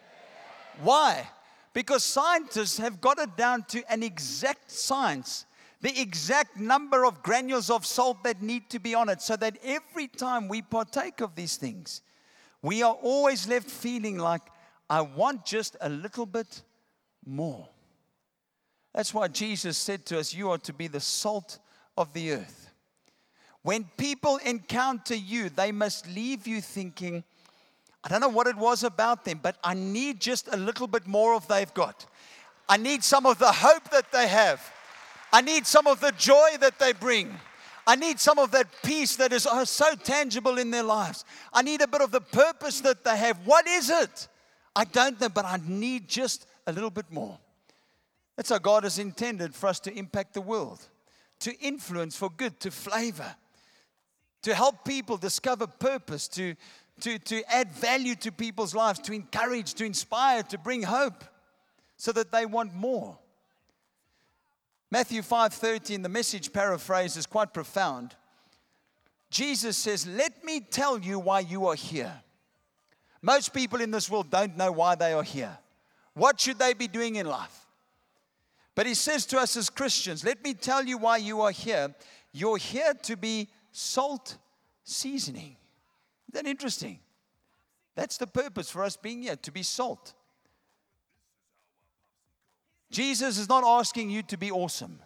Why? 0.82 1.28
Because 1.72 2.04
scientists 2.04 2.78
have 2.78 3.00
got 3.00 3.18
it 3.18 3.37
down 3.37 3.64
to 3.68 3.92
an 3.92 4.02
exact 4.02 4.70
science, 4.70 5.46
the 5.80 6.00
exact 6.00 6.58
number 6.58 7.04
of 7.04 7.22
granules 7.22 7.70
of 7.70 7.87
salt 7.87 8.25
that 8.25 8.42
need 8.42 8.68
to 8.70 8.78
be 8.78 8.94
on 8.94 9.08
it, 9.08 9.22
so 9.22 9.37
that 9.37 9.58
every 9.62 10.08
time 10.08 10.49
we 10.49 10.62
partake 10.62 11.20
of 11.20 11.34
these 11.34 11.56
things, 11.56 12.02
we 12.62 12.82
are 12.82 12.94
always 12.94 13.49
left 13.49 13.70
feeling 13.70 14.18
like, 14.18 14.42
I 14.88 15.02
want 15.02 15.44
just 15.44 15.76
a 15.80 15.88
little 15.88 16.26
bit 16.26 16.62
more. 17.25 17.68
That's 18.94 19.14
why 19.14 19.28
Jesus 19.28 19.78
said 19.78 20.04
to 20.06 20.18
us, 20.18 20.34
You 20.34 20.50
are 20.50 20.58
to 20.58 20.72
be 20.72 20.88
the 20.88 21.00
salt 21.00 21.58
of 21.96 22.12
the 22.12 22.32
earth. 22.32 22.70
When 23.62 23.84
people 23.96 24.38
encounter 24.44 25.14
you, 25.14 25.49
they 25.50 25.70
must 25.70 26.08
leave 26.08 26.46
you 26.46 26.60
thinking, 26.60 27.25
I 28.02 28.09
don't 28.09 28.21
know 28.21 28.28
what 28.28 28.47
it 28.47 28.57
was 28.57 28.83
about 28.83 29.25
them, 29.25 29.40
but 29.42 29.57
I 29.62 29.75
need 29.75 30.21
just 30.21 30.49
a 30.52 30.57
little 30.57 30.87
bit 30.87 31.07
more 31.07 31.35
of 31.35 31.47
they've 31.49 31.73
got. 31.75 32.07
I 32.69 32.76
need 32.76 33.04
some 33.04 33.26
of 33.26 33.38
the 33.38 33.52
hope 33.52 33.90
that 33.90 34.11
they 34.12 34.28
have. 34.28 34.62
I 35.33 35.42
need 35.42 35.66
some 35.66 35.87
of 35.87 36.00
the 36.00 36.12
joy 36.12 36.57
that 36.61 36.78
they 36.78 36.92
bring. 36.92 37.38
I 37.87 37.97
need 37.97 38.21
some 38.21 38.38
of 38.38 38.52
that 38.52 38.69
peace 38.83 39.16
that 39.16 39.33
is 39.33 39.47
oh, 39.50 39.64
so 39.64 39.95
tangible 39.95 40.59
in 40.59 40.71
their 40.71 40.83
lives. 40.83 41.25
I 41.52 41.62
need 41.62 41.83
a 41.83 41.88
bit 41.88 42.00
of 42.00 42.11
the 42.11 42.21
purpose 42.21 42.80
that 42.83 43.04
they 43.04 43.16
have. 43.16 43.38
What 43.45 43.66
is 43.66 43.90
it? 43.90 44.28
I 44.76 44.85
don't 44.85 45.21
know, 45.21 45.28
but 45.28 45.45
I 45.45 45.59
need 45.66 46.09
just 46.09 46.47
a 46.66 46.73
little 46.73 46.90
bit 46.90 47.11
more. 47.11 47.38
That's 48.37 48.50
how 48.50 48.59
God 48.59 48.85
has 48.85 48.99
intended 48.99 49.54
for 49.54 49.66
us 49.66 49.80
to 49.80 49.92
impact 49.92 50.35
the 50.35 50.40
world, 50.40 50.80
to 51.40 51.59
influence 51.61 52.16
for 52.16 52.30
good, 52.30 52.61
to 52.61 52.71
flavor, 52.71 53.35
to 54.42 54.54
help 54.54 54.85
people 54.85 55.16
discover 55.16 55.66
purpose, 55.66 56.28
to, 56.28 56.54
to, 57.00 57.19
to 57.19 57.42
add 57.52 57.71
value 57.73 58.14
to 58.16 58.33
people's 58.33 58.75
lives, 58.75 58.99
to 59.00 59.12
encourage, 59.12 59.75
to 59.75 59.85
inspire, 59.85 60.42
to 60.45 60.59
bring 60.59 60.83
hope 60.83 61.25
so 61.97 62.12
that 62.12 62.33
they 62.33 62.47
want 62.47 62.75
more. 62.75 63.19
Matthew 64.90 65.23
5:30 65.23 66.02
the 66.02 66.09
message 66.09 66.52
paraphrase 66.52 67.16
is 67.16 67.26
quite 67.26 67.54
profound. 67.54 68.16
Jesus 69.30 69.76
says, 69.76 70.07
"Let 70.07 70.42
me 70.42 70.61
tell 70.61 70.99
you 70.99 71.19
why 71.19 71.40
you 71.40 71.66
are 71.66 71.76
here." 71.76 72.23
Most 73.23 73.52
people 73.52 73.80
in 73.80 73.90
this 73.90 74.11
world 74.11 74.30
don't 74.30 74.57
know 74.57 74.73
why 74.73 74.95
they 74.95 75.12
are 75.12 75.23
here. 75.23 75.59
What 76.14 76.40
should 76.40 76.59
they 76.59 76.75
be 76.75 76.88
doing 76.88 77.16
in 77.16 77.26
life? 77.26 77.66
But 78.75 78.87
he 78.87 78.95
says 78.95 79.26
to 79.26 79.38
us 79.38 79.57
as 79.57 79.69
Christians, 79.69 80.25
let 80.25 80.42
me 80.42 80.54
tell 80.54 80.87
you 80.87 80.97
why 80.97 81.19
you 81.19 81.42
are 81.42 81.50
here. 81.50 81.95
You're 82.33 82.57
here 82.57 82.95
to 82.95 83.16
be 83.16 83.49
salt 83.73 84.37
seasoning. 84.85 85.57
Isn't 86.30 86.44
that 86.44 86.49
interesting? 86.49 87.00
That's 87.96 88.16
the 88.16 88.26
purpose 88.28 88.70
for 88.70 88.84
us 88.84 88.96
being 88.96 89.22
here, 89.22 89.34
to 89.34 89.50
be 89.50 89.64
salt. 89.64 90.14
Jesus 92.92 93.37
is 93.37 93.49
not 93.49 93.64
asking 93.64 94.10
you 94.10 94.22
to 94.22 94.37
be 94.37 94.52
awesome. 94.52 95.00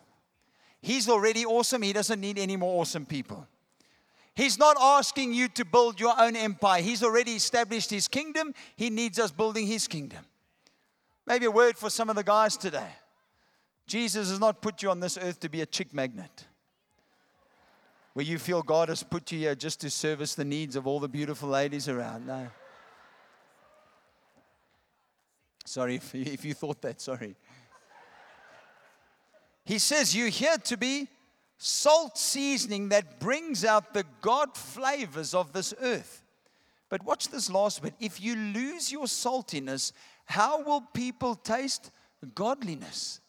He's 0.83 1.09
already 1.09 1.47
awesome. 1.47 1.81
He 1.81 1.95
doesn't 1.95 2.21
need 2.21 2.39
any 2.39 2.59
more 2.59 2.83
awesome 2.83 3.07
people. 3.07 3.47
He's 4.35 4.59
not 4.59 4.77
asking 4.79 5.33
you 5.33 5.49
to 5.49 5.65
build 5.65 5.99
your 5.99 6.15
own 6.21 6.37
empire. 6.37 6.83
He's 6.83 7.03
already 7.03 7.33
established 7.33 7.89
his 7.89 8.07
kingdom. 8.07 8.53
He 8.77 8.91
needs 8.91 9.19
us 9.19 9.31
building 9.31 9.67
his 9.67 9.89
kingdom. 9.89 10.27
Maybe 11.27 11.47
a 11.47 11.51
word 11.51 11.79
for 11.79 11.89
some 11.89 12.11
of 12.11 12.17
the 12.17 12.25
guys 12.25 12.59
today. 12.59 12.91
Jesus 13.87 14.29
has 14.29 14.41
not 14.41 14.61
put 14.61 14.83
you 14.83 14.91
on 14.91 15.01
this 15.01 15.17
earth 15.17 15.41
to 15.41 15.49
be 15.49 15.63
a 15.63 15.67
chick 15.67 15.95
magnet 15.95 16.47
where 18.15 18.25
you 18.25 18.39
feel 18.39 18.63
God 18.63 18.89
has 18.89 19.03
put 19.03 19.31
you 19.33 19.41
here 19.41 19.55
just 19.55 19.81
to 19.81 19.91
service 19.91 20.35
the 20.35 20.45
needs 20.45 20.77
of 20.77 20.87
all 20.87 21.01
the 21.01 21.09
beautiful 21.09 21.49
ladies 21.49 21.89
around. 21.89 22.27
No. 22.27 22.49
Sorry 25.67 25.97
if, 25.97 26.15
if 26.15 26.45
you 26.45 26.55
thought 26.55 26.81
that, 26.83 27.01
sorry. 27.01 27.37
He 29.65 29.79
says 29.79 30.15
you're 30.15 30.29
here 30.29 30.59
to 30.65 30.77
be 30.77 31.09
salt 31.59 32.17
seasoning 32.19 32.91
that 32.91 33.19
brings 33.19 33.65
out 33.65 33.95
the 33.95 34.05
God 34.21 34.57
flavors 34.57 35.35
of 35.35 35.53
this 35.53 35.75
earth. 35.81 36.23
But 36.91 37.05
watch 37.05 37.29
this 37.29 37.51
last 37.51 37.83
bit. 37.83 37.95
If 37.99 38.21
you 38.21 38.37
lose 38.37 38.93
your 38.93 39.07
saltiness, 39.07 39.93
how 40.27 40.63
will 40.63 40.83
people 40.93 41.35
taste 41.35 41.91
godliness? 42.35 43.21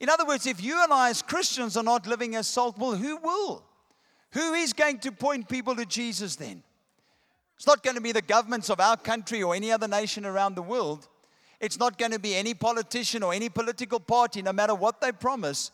In 0.00 0.10
other 0.10 0.26
words, 0.26 0.46
if 0.46 0.62
you 0.62 0.82
and 0.82 0.92
I 0.92 1.08
as 1.08 1.22
Christians 1.22 1.76
are 1.76 1.82
not 1.82 2.06
living 2.06 2.34
as 2.34 2.46
salt, 2.46 2.76
well, 2.76 2.94
who 2.94 3.16
will? 3.16 3.64
Who 4.32 4.54
is 4.54 4.72
going 4.72 4.98
to 5.00 5.12
point 5.12 5.48
people 5.48 5.74
to 5.76 5.86
Jesus 5.86 6.36
then? 6.36 6.62
It's 7.56 7.66
not 7.66 7.82
going 7.82 7.96
to 7.96 8.02
be 8.02 8.12
the 8.12 8.22
governments 8.22 8.70
of 8.70 8.78
our 8.78 8.96
country 8.96 9.42
or 9.42 9.54
any 9.54 9.72
other 9.72 9.88
nation 9.88 10.24
around 10.24 10.54
the 10.54 10.62
world. 10.62 11.08
It's 11.60 11.78
not 11.78 11.98
going 11.98 12.12
to 12.12 12.20
be 12.20 12.36
any 12.36 12.54
politician 12.54 13.22
or 13.22 13.34
any 13.34 13.48
political 13.48 13.98
party, 13.98 14.42
no 14.42 14.52
matter 14.52 14.74
what 14.74 15.00
they 15.00 15.10
promise. 15.10 15.72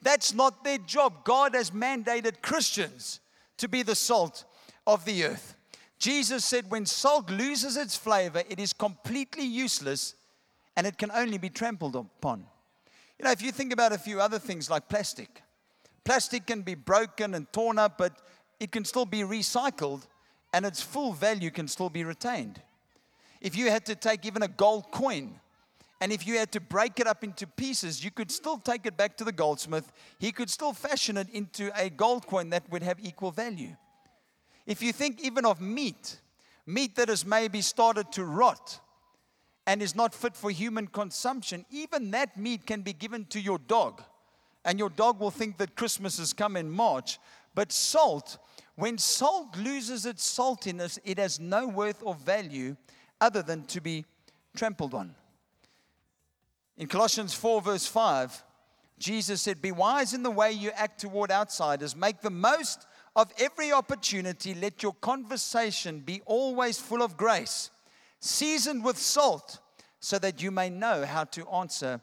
That's 0.00 0.32
not 0.32 0.64
their 0.64 0.78
job. 0.78 1.24
God 1.24 1.54
has 1.54 1.70
mandated 1.70 2.40
Christians 2.40 3.20
to 3.58 3.68
be 3.68 3.82
the 3.82 3.94
salt 3.94 4.44
of 4.86 5.04
the 5.04 5.24
earth. 5.24 5.56
Jesus 5.98 6.44
said, 6.44 6.70
when 6.70 6.86
salt 6.86 7.28
loses 7.28 7.76
its 7.76 7.96
flavor, 7.96 8.42
it 8.48 8.60
is 8.60 8.72
completely 8.72 9.44
useless 9.44 10.14
and 10.76 10.86
it 10.86 10.96
can 10.96 11.10
only 11.10 11.38
be 11.38 11.50
trampled 11.50 11.96
upon. 11.96 12.46
You 13.18 13.24
know, 13.24 13.32
if 13.32 13.42
you 13.42 13.50
think 13.50 13.72
about 13.72 13.92
a 13.92 13.98
few 13.98 14.20
other 14.20 14.38
things 14.38 14.70
like 14.70 14.88
plastic, 14.88 15.42
Plastic 16.08 16.46
can 16.46 16.62
be 16.62 16.74
broken 16.74 17.34
and 17.34 17.52
torn 17.52 17.78
up, 17.78 17.98
but 17.98 18.14
it 18.58 18.72
can 18.72 18.82
still 18.86 19.04
be 19.04 19.18
recycled 19.18 20.06
and 20.54 20.64
its 20.64 20.80
full 20.80 21.12
value 21.12 21.50
can 21.50 21.68
still 21.68 21.90
be 21.90 22.02
retained. 22.02 22.62
If 23.42 23.54
you 23.54 23.68
had 23.68 23.84
to 23.84 23.94
take 23.94 24.24
even 24.24 24.42
a 24.42 24.48
gold 24.48 24.90
coin, 24.90 25.38
and 26.00 26.10
if 26.10 26.26
you 26.26 26.38
had 26.38 26.50
to 26.52 26.60
break 26.60 26.98
it 26.98 27.06
up 27.06 27.24
into 27.24 27.46
pieces, 27.46 28.02
you 28.02 28.10
could 28.10 28.30
still 28.30 28.56
take 28.56 28.86
it 28.86 28.96
back 28.96 29.18
to 29.18 29.24
the 29.24 29.32
goldsmith. 29.32 29.92
He 30.18 30.32
could 30.32 30.48
still 30.48 30.72
fashion 30.72 31.18
it 31.18 31.28
into 31.28 31.70
a 31.78 31.90
gold 31.90 32.26
coin 32.26 32.48
that 32.48 32.62
would 32.70 32.82
have 32.82 32.98
equal 33.02 33.30
value. 33.30 33.76
If 34.64 34.82
you 34.82 34.94
think 34.94 35.20
even 35.22 35.44
of 35.44 35.60
meat, 35.60 36.20
meat 36.64 36.96
that 36.96 37.10
has 37.10 37.26
maybe 37.26 37.60
started 37.60 38.10
to 38.12 38.24
rot 38.24 38.80
and 39.66 39.82
is 39.82 39.94
not 39.94 40.14
fit 40.14 40.38
for 40.38 40.50
human 40.50 40.86
consumption, 40.86 41.66
even 41.70 42.12
that 42.12 42.38
meat 42.38 42.64
can 42.64 42.80
be 42.80 42.94
given 42.94 43.26
to 43.26 43.38
your 43.38 43.58
dog 43.58 44.02
and 44.64 44.78
your 44.78 44.90
dog 44.90 45.20
will 45.20 45.30
think 45.30 45.58
that 45.58 45.76
Christmas 45.76 46.18
has 46.18 46.32
come 46.32 46.56
in 46.56 46.70
March. 46.70 47.18
But 47.54 47.72
salt, 47.72 48.38
when 48.76 48.98
salt 48.98 49.56
loses 49.56 50.06
its 50.06 50.24
saltiness, 50.36 50.98
it 51.04 51.18
has 51.18 51.40
no 51.40 51.66
worth 51.66 52.02
or 52.02 52.14
value 52.14 52.76
other 53.20 53.42
than 53.42 53.64
to 53.64 53.80
be 53.80 54.04
trampled 54.54 54.94
on. 54.94 55.14
In 56.76 56.86
Colossians 56.86 57.34
4, 57.34 57.62
verse 57.62 57.86
5, 57.86 58.44
Jesus 58.98 59.42
said, 59.42 59.60
Be 59.60 59.72
wise 59.72 60.14
in 60.14 60.22
the 60.22 60.30
way 60.30 60.52
you 60.52 60.70
act 60.70 61.00
toward 61.00 61.30
outsiders. 61.30 61.96
Make 61.96 62.20
the 62.20 62.30
most 62.30 62.86
of 63.16 63.32
every 63.38 63.72
opportunity. 63.72 64.54
Let 64.54 64.82
your 64.82 64.94
conversation 64.94 66.00
be 66.00 66.20
always 66.24 66.78
full 66.78 67.02
of 67.02 67.16
grace, 67.16 67.70
seasoned 68.20 68.84
with 68.84 68.98
salt, 68.98 69.58
so 70.00 70.18
that 70.20 70.42
you 70.42 70.50
may 70.50 70.70
know 70.70 71.04
how 71.04 71.24
to 71.24 71.48
answer 71.48 72.00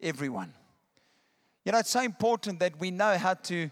everyone. 0.00 0.52
You 1.66 1.72
know, 1.72 1.78
it's 1.78 1.90
so 1.90 2.00
important 2.00 2.60
that 2.60 2.78
we 2.78 2.92
know 2.92 3.18
how 3.18 3.34
to 3.34 3.68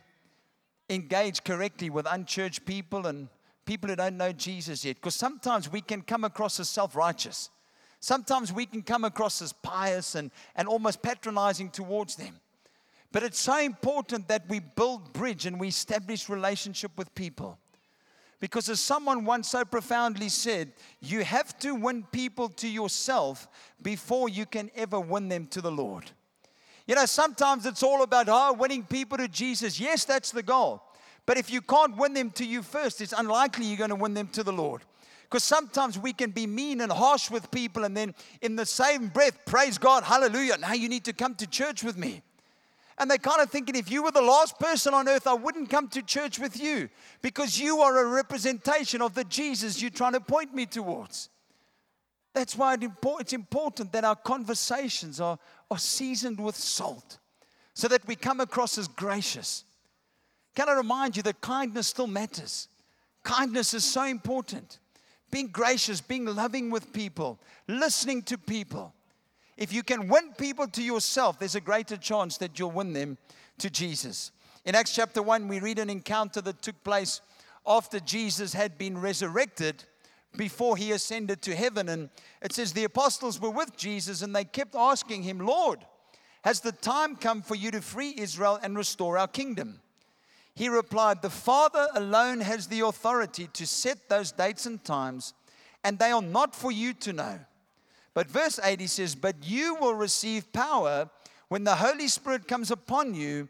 engage 0.90 1.44
correctly 1.44 1.90
with 1.90 2.06
unchurched 2.10 2.66
people 2.66 3.06
and 3.06 3.28
people 3.64 3.88
who 3.88 3.94
don't 3.94 4.16
know 4.16 4.32
Jesus 4.32 4.84
yet. 4.84 4.96
Because 4.96 5.14
sometimes 5.14 5.70
we 5.70 5.80
can 5.80 6.02
come 6.02 6.24
across 6.24 6.58
as 6.58 6.68
self 6.68 6.96
righteous. 6.96 7.50
Sometimes 8.00 8.52
we 8.52 8.66
can 8.66 8.82
come 8.82 9.04
across 9.04 9.40
as 9.40 9.52
pious 9.52 10.16
and, 10.16 10.32
and 10.56 10.66
almost 10.66 11.02
patronizing 11.02 11.70
towards 11.70 12.16
them. 12.16 12.40
But 13.12 13.22
it's 13.22 13.38
so 13.38 13.60
important 13.60 14.26
that 14.26 14.48
we 14.48 14.58
build 14.58 15.12
bridge 15.12 15.46
and 15.46 15.60
we 15.60 15.68
establish 15.68 16.28
relationship 16.28 16.90
with 16.98 17.14
people. 17.14 17.58
Because 18.40 18.68
as 18.68 18.80
someone 18.80 19.24
once 19.24 19.48
so 19.48 19.64
profoundly 19.64 20.30
said, 20.30 20.72
you 21.00 21.22
have 21.22 21.56
to 21.60 21.76
win 21.76 22.02
people 22.10 22.48
to 22.48 22.66
yourself 22.66 23.46
before 23.80 24.28
you 24.28 24.46
can 24.46 24.72
ever 24.74 24.98
win 24.98 25.28
them 25.28 25.46
to 25.46 25.60
the 25.60 25.70
Lord. 25.70 26.10
You 26.86 26.94
know, 26.94 27.06
sometimes 27.06 27.64
it's 27.66 27.82
all 27.82 28.02
about 28.02 28.26
oh, 28.28 28.52
winning 28.52 28.84
people 28.84 29.18
to 29.18 29.28
Jesus. 29.28 29.80
Yes, 29.80 30.04
that's 30.04 30.30
the 30.30 30.42
goal. 30.42 30.82
But 31.26 31.38
if 31.38 31.50
you 31.50 31.62
can't 31.62 31.96
win 31.96 32.12
them 32.12 32.30
to 32.32 32.44
you 32.44 32.62
first, 32.62 33.00
it's 33.00 33.14
unlikely 33.14 33.64
you're 33.64 33.78
going 33.78 33.90
to 33.90 33.96
win 33.96 34.14
them 34.14 34.28
to 34.28 34.42
the 34.42 34.52
Lord. 34.52 34.82
Because 35.22 35.42
sometimes 35.42 35.98
we 35.98 36.12
can 36.12 36.30
be 36.30 36.46
mean 36.46 36.82
and 36.82 36.92
harsh 36.92 37.30
with 37.30 37.50
people, 37.50 37.84
and 37.84 37.96
then 37.96 38.14
in 38.42 38.56
the 38.56 38.66
same 38.66 39.08
breath, 39.08 39.38
praise 39.46 39.78
God, 39.78 40.04
hallelujah, 40.04 40.58
now 40.58 40.74
you 40.74 40.88
need 40.88 41.04
to 41.06 41.14
come 41.14 41.34
to 41.36 41.46
church 41.46 41.82
with 41.82 41.96
me. 41.96 42.22
And 42.98 43.10
they're 43.10 43.18
kind 43.18 43.40
of 43.40 43.50
thinking, 43.50 43.74
if 43.74 43.90
you 43.90 44.04
were 44.04 44.12
the 44.12 44.22
last 44.22 44.60
person 44.60 44.94
on 44.94 45.08
earth, 45.08 45.26
I 45.26 45.34
wouldn't 45.34 45.70
come 45.70 45.88
to 45.88 46.02
church 46.02 46.38
with 46.38 46.60
you 46.60 46.88
because 47.22 47.58
you 47.58 47.78
are 47.78 48.04
a 48.04 48.08
representation 48.08 49.02
of 49.02 49.14
the 49.14 49.24
Jesus 49.24 49.80
you're 49.82 49.90
trying 49.90 50.12
to 50.12 50.20
point 50.20 50.54
me 50.54 50.66
towards. 50.66 51.30
That's 52.34 52.56
why 52.56 52.76
it's 53.20 53.32
important 53.32 53.92
that 53.92 54.04
our 54.04 54.16
conversations 54.16 55.20
are, 55.20 55.38
are 55.70 55.78
seasoned 55.78 56.38
with 56.38 56.56
salt 56.56 57.18
so 57.74 57.88
that 57.88 58.06
we 58.06 58.16
come 58.16 58.40
across 58.40 58.78
as 58.78 58.88
gracious. 58.88 59.64
Can 60.54 60.68
I 60.68 60.74
remind 60.74 61.16
you 61.16 61.22
that 61.24 61.40
kindness 61.40 61.88
still 61.88 62.06
matters? 62.06 62.68
Kindness 63.24 63.74
is 63.74 63.84
so 63.84 64.04
important. 64.04 64.78
Being 65.30 65.48
gracious, 65.48 66.00
being 66.00 66.26
loving 66.26 66.70
with 66.70 66.92
people, 66.92 67.40
listening 67.66 68.22
to 68.24 68.38
people. 68.38 68.94
If 69.56 69.72
you 69.72 69.82
can 69.82 70.08
win 70.08 70.32
people 70.36 70.68
to 70.68 70.82
yourself, 70.82 71.38
there's 71.38 71.54
a 71.54 71.60
greater 71.60 71.96
chance 71.96 72.38
that 72.38 72.58
you'll 72.58 72.70
win 72.70 72.92
them 72.92 73.18
to 73.58 73.70
Jesus. 73.70 74.30
In 74.64 74.74
Acts 74.74 74.94
chapter 74.94 75.22
1, 75.22 75.48
we 75.48 75.60
read 75.60 75.78
an 75.78 75.90
encounter 75.90 76.40
that 76.42 76.62
took 76.62 76.82
place 76.84 77.20
after 77.66 77.98
Jesus 78.00 78.52
had 78.52 78.78
been 78.78 78.98
resurrected 78.98 79.84
before 80.36 80.76
he 80.76 80.92
ascended 80.92 81.42
to 81.42 81.54
heaven. 81.54 81.88
And 81.88 82.10
it 82.42 82.52
says 82.52 82.72
the 82.72 82.84
apostles 82.84 83.40
were 83.40 83.50
with 83.50 83.76
Jesus 83.76 84.22
and 84.22 84.34
they 84.34 84.44
kept 84.44 84.74
asking 84.74 85.22
him, 85.22 85.38
Lord, 85.38 85.84
has 86.42 86.60
the 86.60 86.72
time 86.72 87.16
come 87.16 87.42
for 87.42 87.54
you 87.54 87.70
to 87.70 87.80
free 87.80 88.14
Israel 88.16 88.58
and 88.62 88.76
restore 88.76 89.16
our 89.16 89.28
kingdom? 89.28 89.80
He 90.54 90.68
replied, 90.68 91.22
The 91.22 91.30
Father 91.30 91.88
alone 91.94 92.40
has 92.40 92.66
the 92.66 92.80
authority 92.80 93.48
to 93.54 93.66
set 93.66 94.08
those 94.08 94.30
dates 94.30 94.66
and 94.66 94.82
times, 94.84 95.34
and 95.82 95.98
they 95.98 96.12
are 96.12 96.22
not 96.22 96.54
for 96.54 96.70
you 96.70 96.92
to 96.94 97.12
know. 97.12 97.40
But 98.12 98.30
verse 98.30 98.60
80 98.62 98.86
says, 98.86 99.14
But 99.14 99.36
you 99.42 99.74
will 99.76 99.94
receive 99.94 100.52
power 100.52 101.10
when 101.48 101.64
the 101.64 101.74
Holy 101.74 102.06
Spirit 102.08 102.46
comes 102.46 102.70
upon 102.70 103.14
you, 103.14 103.48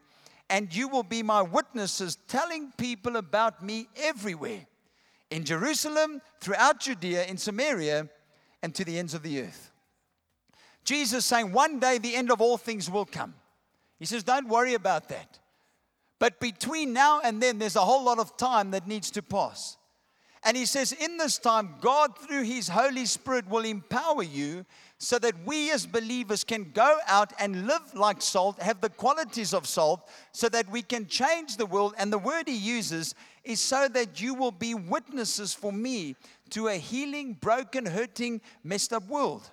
and 0.49 0.75
you 0.75 0.89
will 0.89 1.03
be 1.03 1.23
my 1.23 1.43
witnesses, 1.43 2.17
telling 2.29 2.73
people 2.79 3.17
about 3.17 3.63
me 3.63 3.89
everywhere 3.97 4.67
in 5.35 5.45
Jerusalem, 5.45 6.23
throughout 6.41 6.79
Judea, 6.79 7.25
in 7.25 7.37
Samaria, 7.37 8.09
and 8.63 8.73
to 8.73 8.85
the 8.85 8.97
ends 8.97 9.15
of 9.15 9.25
the 9.25 9.43
earth. 9.43 9.73
Jesus 10.85 11.27
saying, 11.27 11.53
One 11.53 11.81
day 11.81 11.99
the 11.99 12.15
end 12.15 12.31
of 12.31 12.41
all 12.41 12.57
things 12.57 12.89
will 12.89 13.05
come. 13.05 13.35
He 13.99 14.07
says, 14.07 14.23
Don't 14.23 14.49
worry 14.49 14.75
about 14.75 15.09
that. 15.09 15.41
But 16.21 16.39
between 16.39 16.93
now 16.93 17.21
and 17.21 17.43
then, 17.43 17.59
there's 17.59 17.75
a 17.75 17.81
whole 17.81 18.05
lot 18.05 18.21
of 18.21 18.37
time 18.37 18.71
that 18.71 18.87
needs 18.87 19.11
to 19.11 19.23
pass. 19.23 19.77
And 20.45 20.57
he 20.57 20.67
says, 20.67 20.93
In 20.93 21.17
this 21.17 21.39
time, 21.39 21.75
God, 21.81 22.17
through 22.17 22.45
his 22.45 22.69
Holy 22.69 23.05
Spirit, 23.05 23.49
will 23.49 23.65
empower 23.65 24.23
you 24.23 24.65
so 24.99 25.19
that 25.19 25.35
we 25.45 25.71
as 25.71 25.87
believers 25.87 26.45
can 26.45 26.71
go 26.73 26.99
out 27.07 27.33
and 27.39 27.67
live 27.67 27.95
like 27.95 28.23
salt, 28.23 28.61
have 28.61 28.81
the 28.81 28.89
qualities 28.89 29.53
of 29.53 29.67
salt, 29.67 30.09
so 30.33 30.49
that 30.49 30.71
we 30.71 30.83
can 30.83 31.07
change 31.07 31.57
the 31.57 31.67
world. 31.67 31.95
And 31.99 32.13
the 32.13 32.19
word 32.19 32.49
he 32.49 32.57
uses 32.57 33.15
is 33.43 33.61
so 33.61 33.89
that 33.89 34.21
you 34.21 34.35
will 34.35 34.53
be 34.53 34.75
witnesses 34.75 35.53
for 35.53 35.73
me 35.73 36.17
to 36.51 36.69
a 36.69 36.75
healing, 36.75 37.35
broken, 37.35 37.87
hurting, 37.87 38.41
messed 38.63 38.93
up 38.93 39.07
world. 39.09 39.51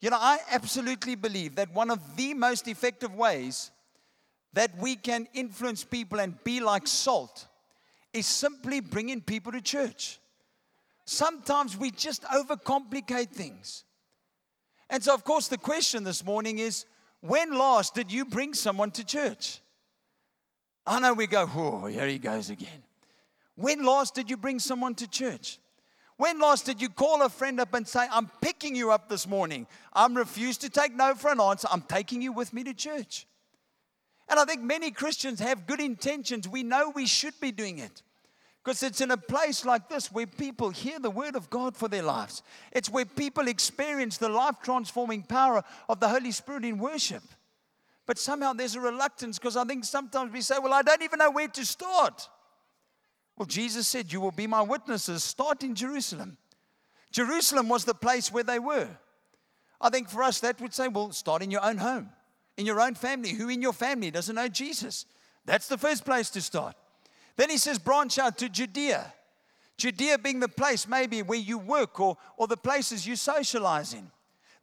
You 0.00 0.10
know, 0.10 0.18
I 0.18 0.38
absolutely 0.50 1.14
believe 1.14 1.56
that 1.56 1.74
one 1.74 1.90
of 1.90 2.16
the 2.16 2.34
most 2.34 2.68
effective 2.68 3.14
ways 3.14 3.70
that 4.52 4.76
we 4.78 4.96
can 4.96 5.28
influence 5.34 5.84
people 5.84 6.20
and 6.20 6.42
be 6.44 6.60
like 6.60 6.86
salt 6.86 7.46
is 8.12 8.26
simply 8.26 8.80
bringing 8.80 9.20
people 9.20 9.52
to 9.52 9.60
church. 9.60 10.18
Sometimes 11.04 11.76
we 11.76 11.90
just 11.90 12.22
overcomplicate 12.24 13.30
things. 13.30 13.84
And 14.90 15.02
so, 15.02 15.14
of 15.14 15.24
course, 15.24 15.46
the 15.46 15.56
question 15.56 16.02
this 16.02 16.24
morning 16.24 16.58
is 16.58 16.84
when 17.20 17.56
last 17.56 17.94
did 17.94 18.10
you 18.12 18.24
bring 18.24 18.52
someone 18.52 18.90
to 18.92 19.04
church? 19.04 19.60
I 20.84 20.98
know 20.98 21.14
we 21.14 21.28
go, 21.28 21.48
oh, 21.54 21.86
here 21.86 22.08
he 22.08 22.18
goes 22.18 22.50
again. 22.50 22.82
When 23.54 23.84
last 23.84 24.14
did 24.14 24.28
you 24.28 24.36
bring 24.36 24.58
someone 24.58 24.96
to 24.96 25.08
church? 25.08 25.60
When 26.16 26.40
last 26.40 26.66
did 26.66 26.82
you 26.82 26.88
call 26.88 27.22
a 27.22 27.28
friend 27.28 27.60
up 27.60 27.72
and 27.72 27.86
say, 27.86 28.06
I'm 28.10 28.28
picking 28.42 28.74
you 28.74 28.90
up 28.90 29.08
this 29.08 29.28
morning? 29.28 29.66
I'm 29.92 30.16
refused 30.16 30.60
to 30.62 30.68
take 30.68 30.94
no 30.94 31.14
for 31.14 31.30
an 31.30 31.40
answer. 31.40 31.68
I'm 31.70 31.82
taking 31.82 32.20
you 32.20 32.32
with 32.32 32.52
me 32.52 32.64
to 32.64 32.74
church. 32.74 33.26
And 34.28 34.40
I 34.40 34.44
think 34.44 34.62
many 34.62 34.90
Christians 34.90 35.40
have 35.40 35.66
good 35.66 35.80
intentions. 35.80 36.48
We 36.48 36.62
know 36.62 36.90
we 36.94 37.06
should 37.06 37.38
be 37.40 37.52
doing 37.52 37.78
it. 37.78 38.02
Because 38.62 38.82
it's 38.82 39.00
in 39.00 39.10
a 39.10 39.16
place 39.16 39.64
like 39.64 39.88
this 39.88 40.12
where 40.12 40.26
people 40.26 40.68
hear 40.68 40.98
the 40.98 41.10
word 41.10 41.34
of 41.34 41.48
God 41.48 41.76
for 41.76 41.88
their 41.88 42.02
lives. 42.02 42.42
It's 42.72 42.90
where 42.90 43.06
people 43.06 43.48
experience 43.48 44.18
the 44.18 44.28
life 44.28 44.56
transforming 44.62 45.22
power 45.22 45.62
of 45.88 45.98
the 45.98 46.08
Holy 46.08 46.30
Spirit 46.30 46.64
in 46.64 46.78
worship. 46.78 47.22
But 48.06 48.18
somehow 48.18 48.52
there's 48.52 48.74
a 48.74 48.80
reluctance 48.80 49.38
because 49.38 49.56
I 49.56 49.64
think 49.64 49.84
sometimes 49.84 50.32
we 50.32 50.42
say, 50.42 50.56
Well, 50.60 50.74
I 50.74 50.82
don't 50.82 51.02
even 51.02 51.18
know 51.18 51.30
where 51.30 51.48
to 51.48 51.64
start. 51.64 52.28
Well, 53.38 53.46
Jesus 53.46 53.88
said, 53.88 54.12
You 54.12 54.20
will 54.20 54.32
be 54.32 54.46
my 54.46 54.60
witnesses. 54.60 55.24
Start 55.24 55.62
in 55.62 55.74
Jerusalem. 55.74 56.36
Jerusalem 57.12 57.68
was 57.68 57.84
the 57.84 57.94
place 57.94 58.30
where 58.30 58.44
they 58.44 58.58
were. 58.58 58.88
I 59.80 59.88
think 59.88 60.10
for 60.10 60.22
us, 60.22 60.40
that 60.40 60.60
would 60.60 60.74
say, 60.74 60.88
Well, 60.88 61.12
start 61.12 61.42
in 61.42 61.50
your 61.50 61.64
own 61.64 61.78
home, 61.78 62.10
in 62.58 62.66
your 62.66 62.80
own 62.80 62.94
family. 62.94 63.30
Who 63.30 63.48
in 63.48 63.62
your 63.62 63.72
family 63.72 64.10
doesn't 64.10 64.34
know 64.34 64.48
Jesus? 64.48 65.06
That's 65.46 65.68
the 65.68 65.78
first 65.78 66.04
place 66.04 66.28
to 66.30 66.42
start. 66.42 66.76
Then 67.36 67.50
he 67.50 67.56
says, 67.56 67.78
branch 67.78 68.18
out 68.18 68.38
to 68.38 68.48
Judea. 68.48 69.12
Judea 69.76 70.18
being 70.18 70.40
the 70.40 70.48
place 70.48 70.86
maybe 70.86 71.22
where 71.22 71.38
you 71.38 71.58
work 71.58 71.98
or, 72.00 72.16
or 72.36 72.46
the 72.46 72.56
places 72.56 73.06
you 73.06 73.16
socialize 73.16 73.94
in. 73.94 74.10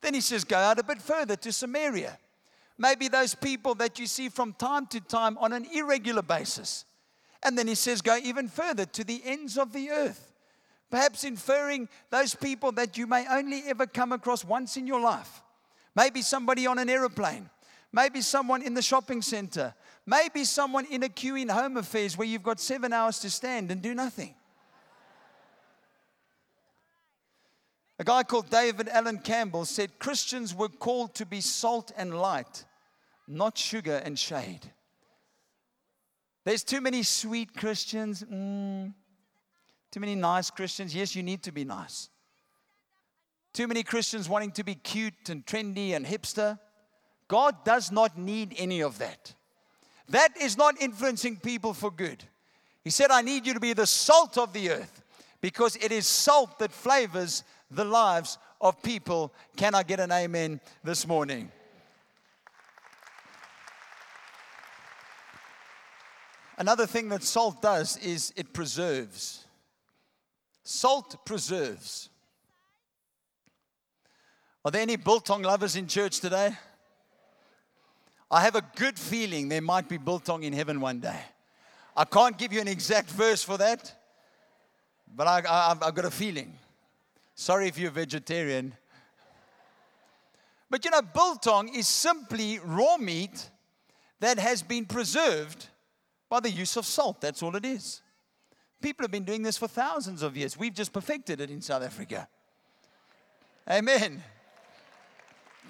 Then 0.01 0.13
he 0.13 0.21
says, 0.21 0.43
go 0.43 0.57
out 0.57 0.79
a 0.79 0.83
bit 0.83 1.01
further 1.01 1.35
to 1.37 1.51
Samaria. 1.51 2.17
Maybe 2.77 3.07
those 3.07 3.33
people 3.33 3.73
that 3.75 3.97
you 3.97 4.05
see 4.05 4.29
from 4.29 4.53
time 4.53 4.85
to 4.87 5.01
time 5.01 5.37
on 5.39 5.53
an 5.53 5.65
irregular 5.73 6.21
basis. 6.21 6.85
And 7.43 7.57
then 7.57 7.67
he 7.67 7.75
says, 7.75 8.01
go 8.01 8.17
even 8.17 8.47
further 8.47 8.85
to 8.85 9.03
the 9.03 9.21
ends 9.25 9.57
of 9.57 9.73
the 9.73 9.89
earth. 9.89 10.33
Perhaps 10.89 11.23
inferring 11.23 11.89
those 12.09 12.35
people 12.35 12.71
that 12.73 12.97
you 12.97 13.07
may 13.07 13.25
only 13.29 13.63
ever 13.67 13.87
come 13.87 14.11
across 14.11 14.45
once 14.45 14.77
in 14.77 14.87
your 14.87 15.01
life. 15.01 15.41
Maybe 15.95 16.21
somebody 16.21 16.67
on 16.67 16.77
an 16.77 16.89
aeroplane. 16.89 17.49
Maybe 17.97 18.21
someone 18.21 18.61
in 18.61 18.75
the 18.75 18.81
shopping 18.83 19.23
center. 19.23 19.73
Maybe 20.05 20.43
someone 20.43 20.85
in 20.85 21.01
a 21.01 21.09
queue 21.09 21.35
in 21.35 21.49
home 21.49 21.77
affairs 21.77 22.15
where 22.15 22.27
you've 22.27 22.43
got 22.43 22.59
seven 22.59 22.93
hours 22.93 23.17
to 23.21 23.29
stand 23.31 23.71
and 23.71 23.81
do 23.81 23.95
nothing. 23.95 24.35
A 27.97 28.03
guy 28.03 28.21
called 28.21 28.51
David 28.51 28.87
Allen 28.87 29.17
Campbell 29.17 29.65
said 29.65 29.97
Christians 29.97 30.53
were 30.53 30.69
called 30.69 31.15
to 31.15 31.25
be 31.25 31.41
salt 31.41 31.91
and 31.97 32.13
light, 32.13 32.65
not 33.27 33.57
sugar 33.57 33.99
and 34.05 34.19
shade. 34.19 34.71
There's 36.45 36.63
too 36.63 36.81
many 36.81 37.01
sweet 37.01 37.57
Christians, 37.57 38.21
mm, 38.21 38.93
too 39.91 39.99
many 39.99 40.13
nice 40.13 40.51
Christians. 40.51 40.93
Yes, 40.93 41.15
you 41.15 41.23
need 41.23 41.41
to 41.41 41.51
be 41.51 41.65
nice. 41.65 42.09
Too 43.53 43.65
many 43.65 43.81
Christians 43.81 44.29
wanting 44.29 44.51
to 44.51 44.63
be 44.63 44.75
cute 44.75 45.29
and 45.29 45.43
trendy 45.43 45.95
and 45.95 46.05
hipster. 46.05 46.59
God 47.27 47.65
does 47.65 47.91
not 47.91 48.17
need 48.17 48.55
any 48.57 48.81
of 48.81 48.97
that. 48.99 49.33
That 50.09 50.37
is 50.39 50.57
not 50.57 50.81
influencing 50.81 51.37
people 51.37 51.73
for 51.73 51.91
good. 51.91 52.23
He 52.83 52.89
said, 52.89 53.11
I 53.11 53.21
need 53.21 53.45
you 53.45 53.53
to 53.53 53.59
be 53.59 53.73
the 53.73 53.87
salt 53.87 54.37
of 54.37 54.53
the 54.53 54.69
earth 54.69 55.03
because 55.41 55.75
it 55.75 55.91
is 55.91 56.07
salt 56.07 56.59
that 56.59 56.71
flavors 56.71 57.43
the 57.69 57.83
lives 57.83 58.37
of 58.61 58.81
people. 58.81 59.33
Can 59.57 59.75
I 59.75 59.83
get 59.83 59.99
an 59.99 60.11
amen 60.11 60.61
this 60.83 61.05
morning? 61.05 61.51
Another 66.57 66.87
thing 66.87 67.09
that 67.09 67.23
salt 67.23 67.61
does 67.61 67.97
is 67.97 68.33
it 68.35 68.53
preserves. 68.53 69.45
Salt 70.63 71.25
preserves. 71.25 72.09
Are 74.65 74.71
there 74.71 74.81
any 74.81 74.95
biltong 74.95 75.43
lovers 75.43 75.75
in 75.75 75.87
church 75.87 76.19
today? 76.19 76.57
I 78.29 78.41
have 78.41 78.55
a 78.55 78.63
good 78.75 78.99
feeling 78.99 79.47
there 79.47 79.61
might 79.61 79.87
be 79.87 79.97
biltong 79.97 80.43
in 80.43 80.51
heaven 80.51 80.81
one 80.81 80.99
day. 80.99 81.19
I 81.95 82.03
can't 82.03 82.37
give 82.37 82.51
you 82.51 82.59
an 82.59 82.67
exact 82.67 83.09
verse 83.09 83.41
for 83.41 83.57
that, 83.57 83.93
but 85.15 85.27
I, 85.27 85.77
have 85.81 85.95
got 85.95 86.05
a 86.05 86.11
feeling. 86.11 86.53
Sorry 87.35 87.67
if 87.67 87.77
you're 87.77 87.91
vegetarian. 87.91 88.73
But 90.69 90.83
you 90.83 90.91
know, 90.91 91.01
biltong 91.01 91.73
is 91.73 91.87
simply 91.87 92.59
raw 92.63 92.97
meat 92.97 93.49
that 94.19 94.37
has 94.37 94.61
been 94.61 94.85
preserved 94.85 95.67
by 96.29 96.41
the 96.41 96.51
use 96.51 96.75
of 96.75 96.85
salt. 96.85 97.21
That's 97.21 97.41
all 97.41 97.55
it 97.55 97.65
is. 97.65 98.01
People 98.81 99.05
have 99.05 99.11
been 99.11 99.23
doing 99.23 99.41
this 99.41 99.57
for 99.57 99.67
thousands 99.67 100.21
of 100.21 100.35
years. 100.35 100.57
We've 100.57 100.73
just 100.73 100.91
perfected 100.91 101.39
it 101.39 101.49
in 101.49 101.61
South 101.61 101.83
Africa. 101.83 102.27
Amen 103.69 104.21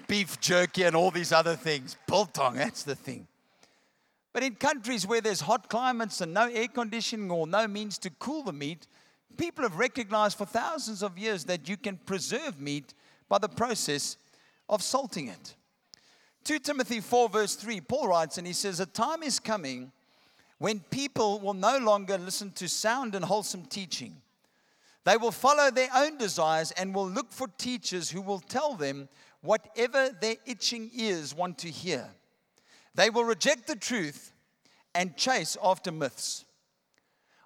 beef 0.07 0.39
jerky 0.39 0.83
and 0.83 0.95
all 0.95 1.11
these 1.11 1.31
other 1.31 1.55
things. 1.55 1.97
Biltong, 2.07 2.55
that's 2.55 2.83
the 2.83 2.95
thing. 2.95 3.27
But 4.33 4.43
in 4.43 4.55
countries 4.55 5.05
where 5.07 5.21
there's 5.21 5.41
hot 5.41 5.69
climates 5.69 6.21
and 6.21 6.33
no 6.33 6.47
air 6.47 6.67
conditioning 6.67 7.31
or 7.31 7.47
no 7.47 7.67
means 7.67 7.97
to 7.99 8.09
cool 8.11 8.43
the 8.43 8.53
meat, 8.53 8.87
People 9.37 9.63
have 9.63 9.77
recognized 9.77 10.37
for 10.37 10.45
thousands 10.45 11.03
of 11.03 11.17
years 11.17 11.43
that 11.45 11.69
you 11.69 11.77
can 11.77 11.97
preserve 11.97 12.59
meat 12.59 12.93
by 13.29 13.37
the 13.37 13.47
process 13.47 14.17
of 14.67 14.81
salting 14.81 15.27
it. 15.27 15.55
2 16.43 16.59
Timothy 16.59 16.99
4, 16.99 17.29
verse 17.29 17.55
3, 17.55 17.81
Paul 17.81 18.07
writes, 18.07 18.37
and 18.37 18.47
he 18.47 18.53
says, 18.53 18.79
A 18.79 18.85
time 18.85 19.21
is 19.21 19.39
coming 19.39 19.91
when 20.57 20.79
people 20.79 21.39
will 21.39 21.53
no 21.53 21.77
longer 21.77 22.17
listen 22.17 22.51
to 22.53 22.67
sound 22.67 23.13
and 23.13 23.23
wholesome 23.23 23.65
teaching. 23.65 24.15
They 25.03 25.17
will 25.17 25.31
follow 25.31 25.69
their 25.69 25.89
own 25.95 26.17
desires 26.17 26.71
and 26.71 26.95
will 26.95 27.07
look 27.07 27.31
for 27.31 27.47
teachers 27.57 28.09
who 28.09 28.21
will 28.21 28.39
tell 28.39 28.73
them 28.73 29.07
whatever 29.41 30.09
their 30.09 30.35
itching 30.45 30.89
ears 30.93 31.35
want 31.35 31.57
to 31.59 31.69
hear. 31.69 32.09
They 32.95 33.09
will 33.09 33.23
reject 33.23 33.67
the 33.67 33.75
truth 33.75 34.33
and 34.95 35.15
chase 35.15 35.55
after 35.63 35.91
myths. 35.91 36.45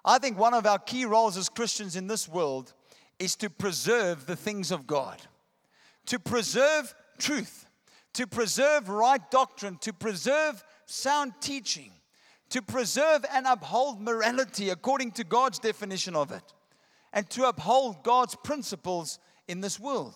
I 0.04 0.18
think 0.18 0.38
one 0.38 0.54
of 0.54 0.66
our 0.66 0.78
key 0.78 1.04
roles 1.04 1.36
as 1.36 1.48
Christians 1.48 1.94
in 1.94 2.06
this 2.06 2.28
world 2.28 2.72
is 3.18 3.36
to 3.36 3.50
preserve 3.50 4.26
the 4.26 4.36
things 4.36 4.70
of 4.70 4.86
God, 4.86 5.20
to 6.06 6.18
preserve 6.18 6.94
truth, 7.18 7.66
to 8.14 8.26
preserve 8.26 8.88
right 8.88 9.30
doctrine, 9.30 9.78
to 9.82 9.92
preserve 9.92 10.64
sound 10.86 11.34
teaching, 11.40 11.92
to 12.50 12.60
preserve 12.62 13.24
and 13.32 13.46
uphold 13.46 14.00
morality 14.00 14.70
according 14.70 15.12
to 15.12 15.24
God's 15.24 15.58
definition 15.58 16.16
of 16.16 16.32
it, 16.32 16.52
and 17.12 17.28
to 17.30 17.48
uphold 17.48 18.02
God's 18.02 18.34
principles 18.34 19.18
in 19.46 19.60
this 19.60 19.78
world. 19.78 20.14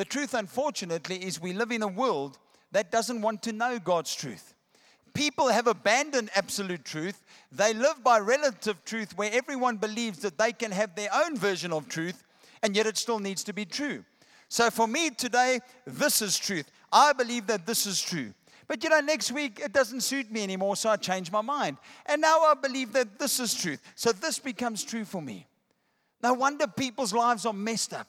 The 0.00 0.06
truth, 0.06 0.32
unfortunately, 0.32 1.16
is 1.16 1.42
we 1.42 1.52
live 1.52 1.70
in 1.70 1.82
a 1.82 1.86
world 1.86 2.38
that 2.72 2.90
doesn't 2.90 3.20
want 3.20 3.42
to 3.42 3.52
know 3.52 3.78
God's 3.78 4.14
truth. 4.14 4.54
People 5.12 5.48
have 5.48 5.66
abandoned 5.66 6.30
absolute 6.34 6.86
truth. 6.86 7.22
They 7.52 7.74
live 7.74 8.02
by 8.02 8.18
relative 8.20 8.82
truth 8.86 9.14
where 9.18 9.30
everyone 9.30 9.76
believes 9.76 10.20
that 10.20 10.38
they 10.38 10.52
can 10.52 10.70
have 10.70 10.94
their 10.94 11.10
own 11.12 11.36
version 11.36 11.70
of 11.70 11.86
truth, 11.86 12.24
and 12.62 12.74
yet 12.74 12.86
it 12.86 12.96
still 12.96 13.18
needs 13.18 13.44
to 13.44 13.52
be 13.52 13.66
true. 13.66 14.02
So 14.48 14.70
for 14.70 14.88
me 14.88 15.10
today, 15.10 15.60
this 15.84 16.22
is 16.22 16.38
truth. 16.38 16.70
I 16.90 17.12
believe 17.12 17.46
that 17.48 17.66
this 17.66 17.84
is 17.84 18.00
true. 18.00 18.32
But 18.68 18.82
you 18.82 18.88
know, 18.88 19.00
next 19.00 19.32
week 19.32 19.60
it 19.62 19.74
doesn't 19.74 20.00
suit 20.00 20.32
me 20.32 20.42
anymore, 20.42 20.76
so 20.76 20.88
I 20.88 20.96
change 20.96 21.30
my 21.30 21.42
mind. 21.42 21.76
And 22.06 22.22
now 22.22 22.40
I 22.40 22.54
believe 22.54 22.94
that 22.94 23.18
this 23.18 23.38
is 23.38 23.54
truth. 23.54 23.82
So 23.96 24.12
this 24.12 24.38
becomes 24.38 24.82
true 24.82 25.04
for 25.04 25.20
me. 25.20 25.46
No 26.22 26.32
wonder 26.32 26.66
people's 26.66 27.12
lives 27.12 27.44
are 27.44 27.52
messed 27.52 27.92
up. 27.92 28.06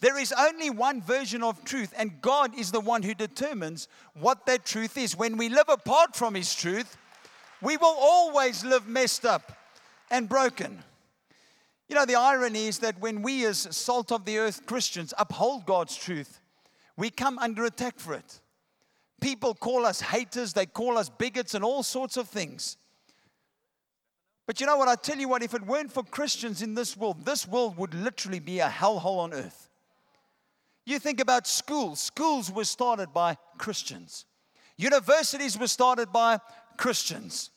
There 0.00 0.18
is 0.18 0.32
only 0.32 0.70
one 0.70 1.02
version 1.02 1.42
of 1.42 1.64
truth, 1.64 1.92
and 1.96 2.20
God 2.20 2.56
is 2.56 2.70
the 2.70 2.80
one 2.80 3.02
who 3.02 3.14
determines 3.14 3.88
what 4.14 4.46
that 4.46 4.64
truth 4.64 4.96
is. 4.96 5.16
When 5.16 5.36
we 5.36 5.48
live 5.48 5.68
apart 5.68 6.14
from 6.14 6.34
His 6.34 6.54
truth, 6.54 6.96
we 7.60 7.76
will 7.76 7.96
always 7.98 8.64
live 8.64 8.86
messed 8.86 9.26
up 9.26 9.52
and 10.10 10.28
broken. 10.28 10.84
You 11.88 11.96
know, 11.96 12.04
the 12.04 12.14
irony 12.14 12.68
is 12.68 12.78
that 12.78 13.00
when 13.00 13.22
we, 13.22 13.44
as 13.46 13.66
salt 13.76 14.12
of 14.12 14.24
the 14.24 14.38
earth 14.38 14.66
Christians, 14.66 15.14
uphold 15.18 15.66
God's 15.66 15.96
truth, 15.96 16.40
we 16.96 17.10
come 17.10 17.38
under 17.38 17.64
attack 17.64 17.98
for 17.98 18.14
it. 18.14 18.40
People 19.20 19.54
call 19.54 19.84
us 19.84 20.00
haters, 20.00 20.52
they 20.52 20.66
call 20.66 20.96
us 20.96 21.08
bigots, 21.08 21.54
and 21.54 21.64
all 21.64 21.82
sorts 21.82 22.16
of 22.16 22.28
things. 22.28 22.76
But 24.46 24.60
you 24.60 24.66
know 24.66 24.76
what? 24.76 24.88
I 24.88 24.94
tell 24.94 25.18
you 25.18 25.28
what, 25.28 25.42
if 25.42 25.54
it 25.54 25.66
weren't 25.66 25.92
for 25.92 26.04
Christians 26.04 26.62
in 26.62 26.74
this 26.74 26.96
world, 26.96 27.24
this 27.24 27.48
world 27.48 27.76
would 27.78 27.94
literally 27.94 28.38
be 28.38 28.60
a 28.60 28.68
hellhole 28.68 29.18
on 29.18 29.34
earth. 29.34 29.67
You 30.88 30.98
think 30.98 31.20
about 31.20 31.46
schools. 31.46 32.00
Schools 32.00 32.50
were 32.50 32.64
started 32.64 33.12
by 33.12 33.36
Christians. 33.58 34.24
Universities 34.78 35.58
were 35.58 35.66
started 35.66 36.10
by 36.12 36.38
Christians. 36.78 37.50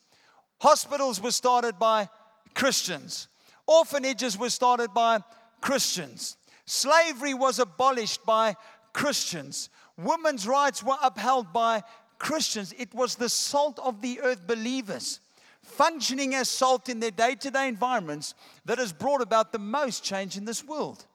Hospitals 0.60 1.22
were 1.22 1.32
started 1.32 1.80
by 1.80 2.10
Christians. 2.56 3.30
Orphanages 3.66 4.38
were 4.38 4.50
started 4.50 4.94
by 4.94 5.20
Christians. 5.62 6.36
Slavery 6.66 7.34
was 7.34 7.58
abolished 7.60 8.26
by 8.26 8.58
Christians. 8.92 9.70
Women's 9.98 10.46
rights 10.46 10.84
were 10.84 10.98
upheld 11.02 11.54
by 11.54 11.84
Christians. 12.20 12.74
It 12.78 12.94
was 12.94 13.16
the 13.16 13.30
salt 13.30 13.80
of 13.80 14.02
the 14.02 14.20
earth 14.20 14.46
believers 14.46 15.22
functioning 15.62 16.36
as 16.36 16.50
salt 16.50 16.90
in 16.90 17.00
their 17.00 17.12
day 17.12 17.36
to 17.36 17.52
day 17.52 17.68
environments 17.70 18.34
that 18.66 18.80
has 18.80 18.92
brought 18.92 19.22
about 19.22 19.52
the 19.52 19.60
most 19.60 20.04
change 20.04 20.36
in 20.36 20.44
this 20.44 20.66
world. 20.66 21.06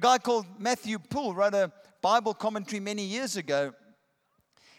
A 0.00 0.08
guy 0.08 0.16
called 0.16 0.46
Matthew 0.58 0.98
Poole 0.98 1.34
wrote 1.34 1.52
a 1.52 1.70
Bible 2.00 2.32
commentary 2.32 2.80
many 2.80 3.02
years 3.02 3.36
ago. 3.36 3.74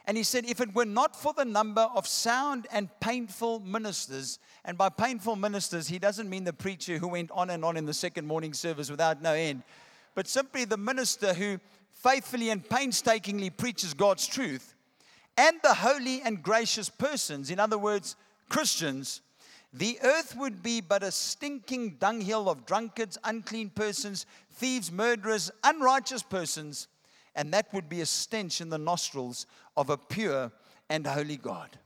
And 0.08 0.18
he 0.18 0.24
said, 0.24 0.46
if 0.46 0.60
it 0.60 0.74
were 0.74 0.84
not 0.84 1.16
for 1.16 1.32
the 1.32 1.46
number 1.46 1.88
of 1.94 2.08
sound 2.08 2.66
and 2.72 2.90
painful 3.00 3.60
ministers, 3.60 4.40
and 4.66 4.80
by 4.80 4.90
painful 4.90 5.36
ministers, 5.36 5.88
he 5.88 6.00
doesn't 6.00 6.28
mean 6.28 6.44
the 6.44 6.54
preacher 6.54 6.98
who 6.98 7.08
went 7.08 7.30
on 7.36 7.52
and 7.52 7.64
on 7.64 7.78
in 7.78 7.86
the 7.86 7.94
second 7.94 8.26
morning 8.26 8.52
service 8.52 8.90
without 8.90 9.22
no 9.22 9.34
end, 9.34 9.62
but 10.16 10.28
simply 10.28 10.66
the 10.66 10.76
minister 10.76 11.36
who 11.36 11.60
faithfully 11.92 12.50
and 12.50 12.68
painstakingly 12.68 13.52
preaches 13.52 13.94
God's 13.94 14.26
truth, 14.26 14.74
and 15.38 15.56
the 15.62 15.76
holy 15.76 16.24
and 16.24 16.42
gracious 16.42 16.90
persons, 16.90 17.52
in 17.52 17.60
other 17.60 17.78
words, 17.78 18.16
Christians, 18.50 19.22
the 19.74 20.00
earth 20.04 20.36
would 20.36 20.62
be 20.62 20.82
but 20.82 21.04
a 21.04 21.12
stinking 21.12 21.98
dunghill 22.00 22.50
of 22.50 22.66
drunkards, 22.66 23.18
unclean 23.24 23.70
persons, 23.70 24.26
thieves, 24.52 24.92
murderers, 24.92 25.50
unrighteous 25.64 26.24
persons, 26.24 26.88
and 27.36 27.54
that 27.54 27.74
would 27.74 27.88
be 27.88 28.02
a 28.02 28.06
stench 28.06 28.60
in 28.60 28.70
the 28.70 28.78
nostrils 28.78 29.46
of 29.78 29.90
a 29.90 29.98
pure 29.98 30.52
and 30.90 31.08
holy 31.08 31.38
God. 31.38 31.80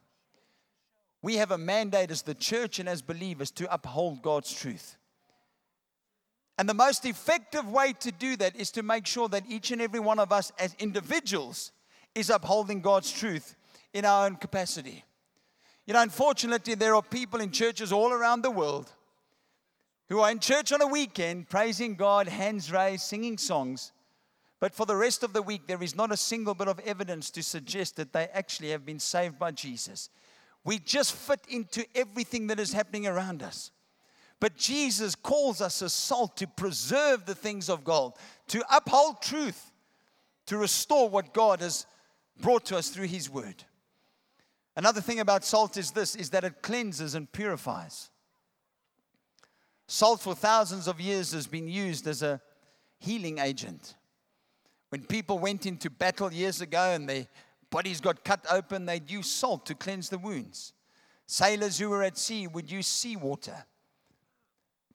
We 1.22 1.36
have 1.36 1.52
a 1.52 1.58
mandate 1.58 2.10
as 2.10 2.24
the 2.24 2.34
church 2.34 2.80
and 2.80 2.90
as 2.90 3.02
believers 3.02 3.52
to 3.52 3.72
uphold 3.72 4.22
God's 4.22 4.52
truth. 4.54 4.98
And 6.58 6.68
the 6.70 6.74
most 6.74 7.06
effective 7.06 7.68
way 7.68 7.94
to 8.00 8.12
do 8.12 8.36
that 8.38 8.56
is 8.56 8.72
to 8.72 8.84
make 8.84 9.06
sure 9.06 9.28
that 9.30 9.44
each 9.48 9.72
and 9.72 9.82
every 9.82 10.00
one 10.00 10.20
of 10.20 10.32
us 10.32 10.52
as 10.58 10.76
individuals 10.80 11.72
is 12.16 12.30
upholding 12.30 12.82
God's 12.82 13.12
truth 13.12 13.56
in 13.94 14.06
our 14.06 14.26
own 14.26 14.38
capacity. 14.38 15.04
You 15.86 15.94
know, 15.94 16.02
unfortunately, 16.02 16.76
there 16.76 16.96
are 16.96 17.04
people 17.04 17.42
in 17.42 17.52
churches 17.52 17.92
all 17.92 18.12
around 18.12 18.42
the 18.42 18.52
world 18.52 18.92
who 20.10 20.20
are 20.20 20.32
in 20.32 20.40
church 20.40 20.72
on 20.72 20.82
a 20.82 20.88
weekend, 20.88 21.50
praising 21.50 21.96
God, 21.96 22.28
hands 22.28 22.72
raised, 22.72 23.04
singing 23.04 23.38
songs. 23.38 23.92
But 24.60 24.74
for 24.74 24.86
the 24.86 24.96
rest 24.96 25.24
of 25.24 25.34
the 25.34 25.42
week, 25.42 25.68
there 25.68 25.84
is 25.84 25.96
not 25.96 26.12
a 26.12 26.18
single 26.18 26.54
bit 26.54 26.68
of 26.68 26.80
evidence 26.80 27.30
to 27.32 27.44
suggest 27.44 27.98
that 27.98 28.14
they 28.14 28.28
actually 28.34 28.70
have 28.70 28.86
been 28.86 29.00
saved 29.00 29.38
by 29.38 29.52
Jesus. 29.52 30.10
We 30.64 30.80
just 30.80 31.14
fit 31.14 31.42
into 31.48 31.86
everything 31.94 32.48
that 32.48 32.60
is 32.60 32.74
happening 32.74 33.06
around 33.06 33.44
us. 33.44 33.72
But 34.40 34.58
Jesus 34.58 35.16
calls 35.16 35.62
us 35.62 35.82
as 35.82 35.94
salt 35.94 36.38
to 36.38 36.48
preserve 36.48 37.26
the 37.26 37.36
things 37.36 37.70
of 37.70 37.84
God, 37.84 38.14
to 38.48 38.64
uphold 38.76 39.22
truth, 39.22 39.72
to 40.48 40.58
restore 40.58 41.10
what 41.10 41.34
God 41.34 41.62
has 41.62 41.86
brought 42.42 42.66
to 42.66 42.78
us 42.78 42.90
through 42.90 43.08
His 43.08 43.30
Word. 43.30 43.64
Another 44.76 45.02
thing 45.02 45.20
about 45.20 45.46
salt 45.46 45.78
is 45.78 45.92
this 45.92 46.16
is 46.16 46.30
that 46.32 46.44
it 46.44 46.62
cleanses 46.62 47.16
and 47.16 47.32
purifies. 47.32 48.10
Salt 49.88 50.22
for 50.22 50.36
thousands 50.36 50.88
of 50.88 51.00
years 51.00 51.32
has 51.32 51.48
been 51.48 51.68
used 51.68 52.08
as 52.08 52.22
a 52.24 52.42
healing 53.00 53.38
agent. 53.38 53.96
When 54.90 55.04
people 55.04 55.40
went 55.40 55.66
into 55.66 55.90
battle 55.90 56.34
years 56.34 56.62
ago 56.62 56.92
and 56.92 57.08
their 57.08 57.28
bodies 57.70 58.02
got 58.02 58.24
cut 58.24 58.46
open, 58.52 58.86
they'd 58.86 59.10
use 59.10 59.28
salt 59.28 59.66
to 59.68 59.76
cleanse 59.76 60.10
the 60.10 60.18
wounds. 60.18 60.74
Sailors 61.28 61.78
who 61.80 61.90
were 61.90 62.04
at 62.04 62.18
sea 62.18 62.48
would 62.48 62.70
use 62.70 62.88
seawater 62.88 63.66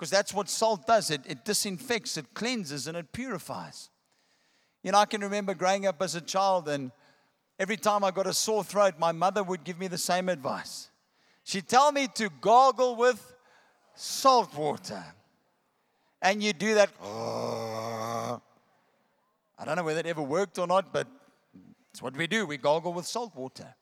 because 0.01 0.11
that's 0.11 0.33
what 0.33 0.49
salt 0.49 0.87
does 0.87 1.11
it, 1.11 1.21
it 1.27 1.45
disinfects, 1.45 2.17
it 2.17 2.33
cleanses, 2.33 2.87
and 2.87 2.97
it 2.97 3.13
purifies. 3.13 3.91
You 4.83 4.93
know, 4.93 4.99
I 4.99 5.05
can 5.05 5.21
remember 5.21 5.53
growing 5.53 5.85
up 5.85 6.01
as 6.01 6.15
a 6.15 6.23
child 6.23 6.71
and 6.71 6.91
Every 7.61 7.77
time 7.77 8.03
I 8.05 8.11
got 8.11 8.27
a 8.27 8.33
sore 8.33 8.65
throat, 8.65 8.95
my 8.99 9.13
mother 9.13 9.45
would 9.45 9.65
give 9.65 9.79
me 9.79 9.87
the 9.87 9.99
same 9.99 10.31
advice. 10.31 10.89
She'd 11.45 11.69
tell 11.69 11.93
me 11.93 12.09
to 12.15 12.31
gargle 12.41 12.97
with 12.97 13.35
salt 13.95 14.57
water. 14.57 15.05
And 16.23 16.43
you 16.43 16.55
do 16.55 16.77
that. 16.77 16.89
I 17.03 18.39
don't 19.67 19.77
know 19.77 19.85
whether 19.85 20.01
it 20.01 20.07
ever 20.07 20.23
worked 20.23 20.59
or 20.59 20.67
not, 20.67 20.91
but 20.91 21.07
it's 21.91 22.01
what 22.01 22.17
we 22.17 22.27
do. 22.27 22.47
We 22.47 22.57
gargle 22.57 22.95
with 22.95 23.05
salt 23.05 23.37
water. 23.37 23.75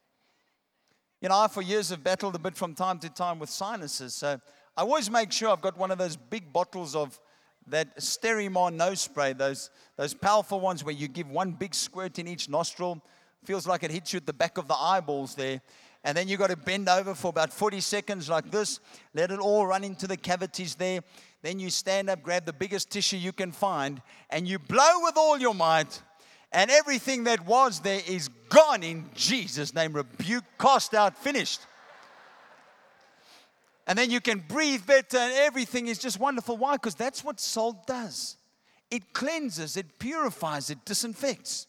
You 1.21 1.29
know, 1.29 1.38
I 1.38 1.47
for 1.47 1.62
years 1.62 1.91
have 1.91 2.03
battled 2.03 2.35
a 2.35 2.41
bit 2.41 2.57
from 2.57 2.75
time 2.75 2.99
to 2.99 3.09
time 3.09 3.38
with 3.38 3.49
sinuses. 3.49 4.12
So 4.12 4.41
I 4.77 4.81
always 4.81 5.09
make 5.09 5.31
sure 5.31 5.51
I've 5.51 5.61
got 5.61 5.79
one 5.79 5.93
of 5.93 5.99
those 5.99 6.17
big 6.17 6.53
bottles 6.53 6.97
of 6.97 7.21
that 7.69 7.97
Sterimar 7.99 8.73
nose 8.73 9.03
spray, 9.03 9.35
those, 9.35 9.71
those 9.97 10.14
powerful 10.14 10.59
ones 10.59 10.83
where 10.83 10.95
you 10.95 11.07
give 11.07 11.31
one 11.31 11.53
big 11.53 11.77
squirt 11.77 12.19
in 12.19 12.27
each 12.27 12.49
nostril 12.49 13.01
Feels 13.44 13.66
like 13.66 13.83
it 13.83 13.90
hits 13.90 14.12
you 14.12 14.18
at 14.18 14.27
the 14.27 14.33
back 14.33 14.59
of 14.59 14.68
the 14.68 14.74
eyeballs 14.74 15.35
there. 15.35 15.61
And 16.05 16.16
then 16.16 16.29
you've 16.29 16.38
got 16.38 16.51
to 16.51 16.57
bend 16.57 16.88
over 16.88 17.14
for 17.14 17.29
about 17.29 17.53
40 17.53 17.81
seconds 17.81 18.29
like 18.29 18.51
this, 18.51 18.81
let 19.14 19.31
it 19.31 19.40
all 19.40 19.66
run 19.66 19.85
into 19.85 20.07
the 20.07 20.16
cavities 20.16 20.74
there. 20.77 21.01
Then 21.42 21.59
you 21.59 21.70
stand 21.70 22.09
up, 22.09 22.22
grab 22.22 22.46
the 22.46 22.53
biggest 22.53 22.90
tissue 22.90 23.16
you 23.16 23.33
can 23.33 23.53
find, 23.53 24.01
and 24.31 24.46
you 24.46 24.59
blow 24.59 25.03
with 25.03 25.16
all 25.16 25.38
your 25.38 25.55
might. 25.55 26.03
And 26.51 26.70
everything 26.70 27.24
that 27.24 27.44
was 27.44 27.81
there 27.81 28.01
is 28.07 28.29
gone 28.48 28.83
in 28.83 29.11
Jesus' 29.14 29.74
name. 29.74 29.92
Rebuke, 29.92 30.44
cast 30.59 30.94
out, 30.94 31.18
finished. 31.18 31.61
And 33.87 33.98
then 33.98 34.11
you 34.11 34.20
can 34.20 34.44
breathe 34.46 34.87
better 34.87 35.16
and 35.16 35.33
everything 35.33 35.88
is 35.88 35.98
just 35.98 36.20
wonderful. 36.20 36.57
Why? 36.57 36.74
Because 36.74 36.94
that's 36.94 37.24
what 37.24 37.40
salt 37.40 37.87
does 37.87 38.37
it 38.90 39.12
cleanses, 39.12 39.77
it 39.77 39.98
purifies, 39.98 40.70
it 40.70 40.85
disinfects. 40.85 41.66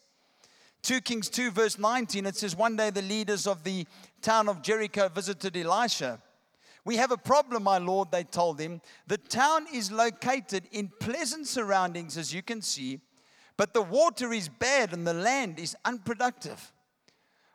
2 0.81 1.01
Kings 1.01 1.29
2, 1.29 1.51
verse 1.51 1.77
19, 1.77 2.25
it 2.25 2.35
says, 2.35 2.55
One 2.55 2.75
day 2.75 2.89
the 2.89 3.01
leaders 3.01 3.47
of 3.47 3.63
the 3.63 3.85
town 4.21 4.47
of 4.47 4.61
Jericho 4.61 5.09
visited 5.09 5.57
Elisha. 5.57 6.21
We 6.85 6.95
have 6.95 7.11
a 7.11 7.17
problem, 7.17 7.63
my 7.63 7.77
Lord, 7.77 8.11
they 8.11 8.23
told 8.23 8.59
him. 8.59 8.81
The 9.07 9.17
town 9.17 9.67
is 9.73 9.91
located 9.91 10.63
in 10.71 10.91
pleasant 10.99 11.47
surroundings, 11.47 12.17
as 12.17 12.33
you 12.33 12.41
can 12.41 12.61
see, 12.61 13.01
but 13.57 13.73
the 13.73 13.81
water 13.81 14.31
is 14.31 14.47
bad 14.47 14.93
and 14.93 15.05
the 15.05 15.13
land 15.13 15.59
is 15.59 15.75
unproductive. 15.83 16.71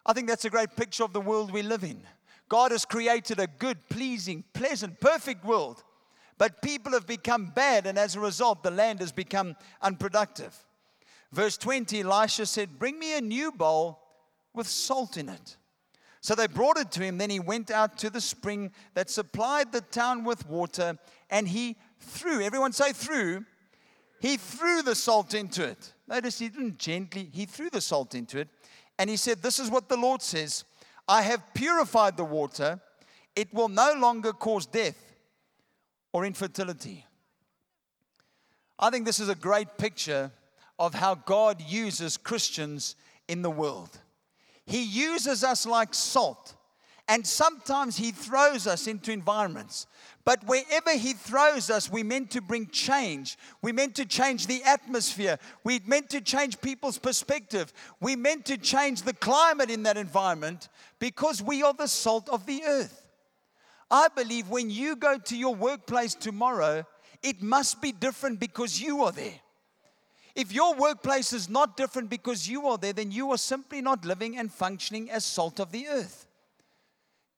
I 0.07 0.13
think 0.13 0.29
that's 0.29 0.45
a 0.45 0.51
great 0.51 0.77
picture 0.77 1.05
of 1.05 1.15
the 1.15 1.21
world 1.21 1.51
we 1.51 1.63
live 1.63 1.83
in. 1.83 2.03
God 2.49 2.73
has 2.73 2.85
created 2.85 3.41
a 3.41 3.47
good, 3.47 3.79
pleasing, 3.89 4.45
pleasant, 4.53 5.01
perfect 5.01 5.45
world, 5.45 5.83
but 6.37 6.61
people 6.61 6.93
have 6.93 7.07
become 7.07 7.53
bad, 7.55 7.87
and 7.87 7.99
as 7.99 8.17
a 8.17 8.21
result, 8.21 8.63
the 8.63 8.71
land 8.71 9.01
has 9.01 9.13
become 9.13 9.57
unproductive. 9.81 10.55
Verse 11.35 11.57
20 11.57 12.03
Elisha 12.03 12.47
said, 12.47 12.79
Bring 12.79 12.97
me 12.97 13.19
a 13.19 13.21
new 13.21 13.51
bowl 13.51 14.01
with 14.55 14.69
salt 14.69 15.17
in 15.17 15.29
it. 15.29 15.57
So 16.21 16.37
they 16.37 16.47
brought 16.47 16.79
it 16.79 16.93
to 16.93 17.03
him. 17.03 17.19
Then 17.19 17.29
he 17.29 17.41
went 17.41 17.73
out 17.73 17.99
to 17.99 18.09
the 18.09 18.21
spring 18.21 18.71
that 18.95 19.11
supplied 19.11 19.73
the 19.73 19.81
town 19.81 20.23
with 20.23 20.49
water, 20.49 20.97
and 21.29 21.49
he 21.49 21.77
threw, 21.99 22.41
everyone 22.41 22.73
say, 22.73 22.93
threw. 22.93 23.45
He 24.21 24.37
threw 24.37 24.83
the 24.83 24.95
salt 24.95 25.35
into 25.35 25.65
it. 25.65 25.93
Notice 26.07 26.39
he 26.39 26.49
didn't 26.49 26.79
gently, 26.79 27.29
he 27.33 27.47
threw 27.47 27.69
the 27.69 27.81
salt 27.81 28.15
into 28.15 28.39
it. 28.39 28.49
And 28.97 29.11
he 29.11 29.17
said, 29.17 29.43
This 29.43 29.59
is 29.59 29.71
what 29.71 29.89
the 29.89 29.97
Lord 29.97 30.23
says 30.23 30.65
I 31.09 31.23
have 31.23 31.53
purified 31.53 32.17
the 32.17 32.25
water, 32.25 32.81
it 33.35 33.53
will 33.53 33.69
no 33.69 33.95
longer 33.99 34.33
cause 34.33 34.67
death 34.67 35.17
or 36.13 36.25
infertility. 36.25 37.05
I 38.79 38.91
think 38.91 39.05
this 39.05 39.19
is 39.19 39.29
a 39.29 39.35
great 39.35 39.77
picture 39.77 40.31
of 40.79 40.95
how 40.95 41.15
God 41.15 41.61
uses 41.61 42.17
Christians 42.17 42.97
in 43.29 43.43
the 43.43 43.51
world. 43.51 43.91
He 44.67 44.83
uses 44.83 45.45
us 45.45 45.67
like 45.67 45.95
salt, 45.95 46.55
and 47.07 47.27
sometimes 47.27 47.97
He 47.97 48.13
throws 48.13 48.67
us 48.67 48.87
into 48.87 49.13
environments. 49.13 49.87
But 50.25 50.43
wherever 50.47 50.97
He 50.97 51.13
throws 51.13 51.69
us, 51.69 51.91
we're 51.91 52.05
meant 52.05 52.31
to 52.31 52.41
bring 52.41 52.69
change. 52.69 53.37
We're 53.61 53.75
meant 53.75 53.95
to 53.97 54.07
change 54.07 54.47
the 54.47 54.63
atmosphere. 54.65 55.39
We're 55.65 55.81
meant 55.87 56.09
to 56.11 56.23
change 56.23 56.61
people's 56.63 56.99
perspective. 56.99 57.73
We're 58.01 58.17
meant 58.17 58.47
to 58.47 58.57
change 58.57 59.03
the 59.03 59.13
climate 59.13 59.71
in 59.71 59.83
that 59.83 59.99
environment 59.99 60.71
because 60.99 61.43
we 61.43 61.63
are 61.63 61.75
the 61.75 61.89
salt 61.89 62.29
of 62.31 62.47
the 62.47 62.63
earth. 62.65 63.07
I 63.91 64.09
believe 64.09 64.49
when 64.49 64.71
you 64.71 64.97
go 64.97 65.19
to 65.19 65.37
your 65.37 65.55
workplace 65.55 66.15
tomorrow, 66.15 66.87
it 67.23 67.43
must 67.43 67.83
be 67.83 67.93
different 67.93 68.41
because 68.41 68.81
you 68.81 69.05
are 69.05 69.13
there. 69.13 69.41
If 70.35 70.53
your 70.53 70.75
workplace 70.75 71.33
is 71.33 71.49
not 71.49 71.77
different 71.77 72.11
because 72.11 72.49
you 72.49 72.67
are 72.67 72.79
there, 72.79 72.93
then 72.93 73.13
you 73.13 73.31
are 73.31 73.39
simply 73.39 73.81
not 73.81 74.05
living 74.05 74.37
and 74.37 74.53
functioning 74.53 75.11
as 75.11 75.25
salt 75.25 75.61
of 75.61 75.71
the 75.71 75.87
earth. 75.87 76.27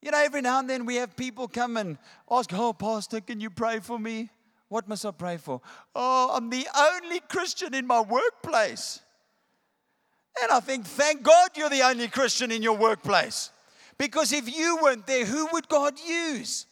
You 0.00 0.10
know, 0.10 0.18
every 0.18 0.40
now 0.40 0.60
and 0.60 0.70
then 0.70 0.86
we 0.86 0.96
have 0.96 1.16
people 1.16 1.48
come 1.48 1.76
and 1.76 1.98
ask, 2.30 2.50
Oh, 2.52 2.72
Pastor, 2.72 3.20
can 3.20 3.40
you 3.40 3.50
pray 3.50 3.80
for 3.80 3.98
me? 3.98 4.30
What 4.68 4.88
must 4.88 5.04
I 5.04 5.10
pray 5.10 5.36
for? 5.36 5.60
Oh, 5.94 6.32
I'm 6.34 6.50
the 6.50 6.66
only 6.76 7.20
Christian 7.20 7.74
in 7.74 7.86
my 7.86 8.00
workplace. 8.00 9.00
And 10.42 10.52
I 10.52 10.60
think, 10.60 10.84
thank 10.84 11.22
God 11.22 11.50
you're 11.56 11.70
the 11.70 11.82
only 11.82 12.08
Christian 12.08 12.50
in 12.50 12.62
your 12.62 12.76
workplace. 12.76 13.50
Because 13.96 14.32
if 14.32 14.54
you 14.54 14.78
weren't 14.82 15.06
there, 15.06 15.24
who 15.24 15.48
would 15.52 15.68
God 15.68 15.94
use? 16.06 16.66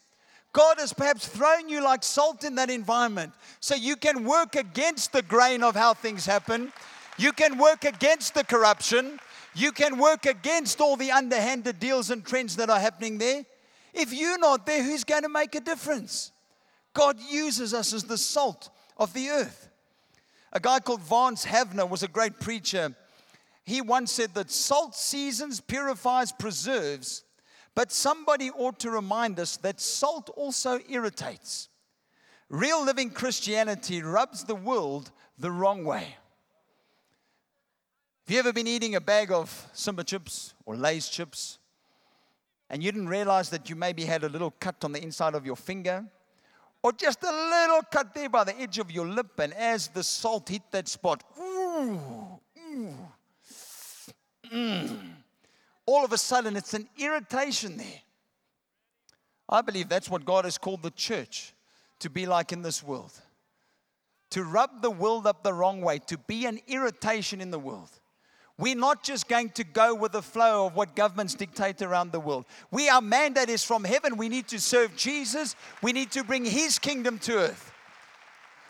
God 0.55 0.79
has 0.79 0.93
perhaps 0.93 1.27
thrown 1.27 1.69
you 1.69 1.83
like 1.83 2.05
salt 2.05 2.45
in 2.45 2.55
that 2.55 2.71
environment 2.71 3.33
so 3.59 3.75
you 3.75 3.97
can 3.97 4.25
work 4.25 4.55
against 4.55 5.13
the 5.13 5.21
grain 5.21 5.65
of 5.65 5.75
how 5.75 5.95
things 5.95 6.25
happen. 6.25 6.73
You 7.19 7.33
can 7.33 7.59
work 7.59 7.85
against 7.85 8.35
the 8.35 8.45
corruption. 8.45 9.19
You 9.57 9.73
can 9.73 9.99
work 9.99 10.27
against 10.27 10.81
all 10.81 10.95
the 10.95 11.11
underhanded 11.11 11.81
deals 11.81 12.11
and 12.11 12.25
trends 12.25 12.55
that 12.57 12.71
are 12.71 12.79
happening 12.79 13.19
there. 13.19 13.45
If 13.93 14.13
you're 14.13 14.39
not 14.39 14.65
there, 14.65 14.85
who's 14.85 15.03
going 15.03 15.25
to 15.25 15.29
make 15.29 15.57
a 15.57 15.61
difference? 15.61 16.31
God 16.93 17.19
uses 17.29 17.75
us 17.75 17.93
as 17.93 18.05
the 18.05 18.17
salt 18.17 18.71
of 18.97 19.13
the 19.13 19.31
earth. 19.31 19.69
A 20.53 20.61
guy 20.61 20.79
called 20.79 21.01
Vance 21.01 21.45
Havner 21.45 21.89
was 21.89 22.05
a 22.05 22.09
great 22.09 22.39
preacher. 22.39 22.95
He 23.65 23.81
once 23.81 24.13
said 24.13 24.35
that 24.35 24.53
salt 24.53 24.95
seasons, 24.95 25.61
purifies, 25.61 26.31
preserves, 26.31 27.25
but 27.75 27.91
somebody 27.91 28.51
ought 28.51 28.79
to 28.81 28.91
remind 28.91 29.41
us 29.41 29.57
that 29.59 29.81
salt 29.81 30.31
also 30.37 30.81
irritates. 30.89 31.69
Real 32.49 32.85
living 32.85 33.11
Christianity 33.11 34.03
rubs 34.03 34.45
the 34.45 34.55
world 34.55 35.11
the 35.39 35.51
wrong 35.51 35.85
way. 35.85 36.17
Have 38.27 38.33
you 38.33 38.39
ever 38.39 38.53
been 38.53 38.67
eating 38.67 38.95
a 38.95 39.01
bag 39.01 39.33
of 39.33 39.69
Simba 39.75 40.05
chips 40.05 40.55
or 40.65 40.77
Lay's 40.77 41.09
chips 41.09 41.59
and 42.71 42.83
you 42.83 42.91
didn't 42.91 43.09
realize 43.09 43.51
that 43.51 43.69
you 43.69 43.77
maybe 43.77 44.05
had 44.05 44.25
a 44.25 44.29
little 44.29 44.53
cut 44.53 44.83
on 44.85 44.93
the 44.93 45.03
inside 45.03 45.35
of 45.35 45.45
your 45.45 45.57
finger 45.57 46.05
or 46.83 46.93
just 46.93 47.23
a 47.23 47.31
little 47.31 47.83
cut 47.91 48.15
there 48.15 48.29
by 48.29 48.45
the 48.45 48.59
edge 48.61 48.79
of 48.79 48.91
your 48.91 49.07
lip 49.07 49.39
and 49.39 49.53
as 49.55 49.89
the 49.89 50.03
salt 50.03 50.49
hit 50.49 50.63
that 50.71 50.87
spot, 50.89 51.23
ooh, 51.39 52.01
ooh, 52.59 52.95
mm, 54.53 55.14
all 55.87 56.05
of 56.05 56.13
a 56.13 56.19
sudden 56.19 56.57
it's 56.57 56.75
an 56.75 56.89
irritation 56.99 57.77
there. 57.77 58.01
I 59.49 59.61
believe 59.61 59.89
that's 59.89 60.09
what 60.09 60.25
God 60.25 60.45
has 60.45 60.59
called 60.59 60.83
the 60.83 60.91
church 60.91 61.53
to 62.01 62.11
be 62.11 62.27
like 62.27 62.53
in 62.53 62.63
this 62.63 62.83
world. 62.83 63.13
To 64.31 64.43
rub 64.43 64.83
the 64.83 64.91
world 64.91 65.27
up 65.27 65.43
the 65.43 65.53
wrong 65.53 65.81
way, 65.81 65.99
to 66.07 66.19
be 66.19 66.47
an 66.47 66.61
irritation 66.67 67.41
in 67.41 67.51
the 67.51 67.59
world. 67.59 67.91
We're 68.57 68.77
not 68.77 69.03
just 69.03 69.29
going 69.29 69.51
to 69.51 69.65
go 69.65 69.95
with 69.95 70.13
the 70.13 70.23
flow 70.23 70.67
of 70.67 70.77
what 70.77 70.95
governments 70.95 71.35
dictate 71.35 71.83
around 71.83 72.13
the 72.13 72.21
world. 72.21 72.45
We, 72.71 72.89
our 72.89 73.01
mandate 73.01 73.49
is 73.49 73.65
from 73.65 73.83
heaven. 73.85 74.17
We 74.17 74.29
need 74.29 74.47
to 74.49 74.61
serve 74.61 74.97
Jesus. 74.97 75.57
We 75.83 75.93
need 75.93 76.13
to 76.13 76.23
bring 76.23 76.45
his 76.45 76.79
kingdom 76.79 77.19
to 77.21 77.39
earth. 77.39 77.73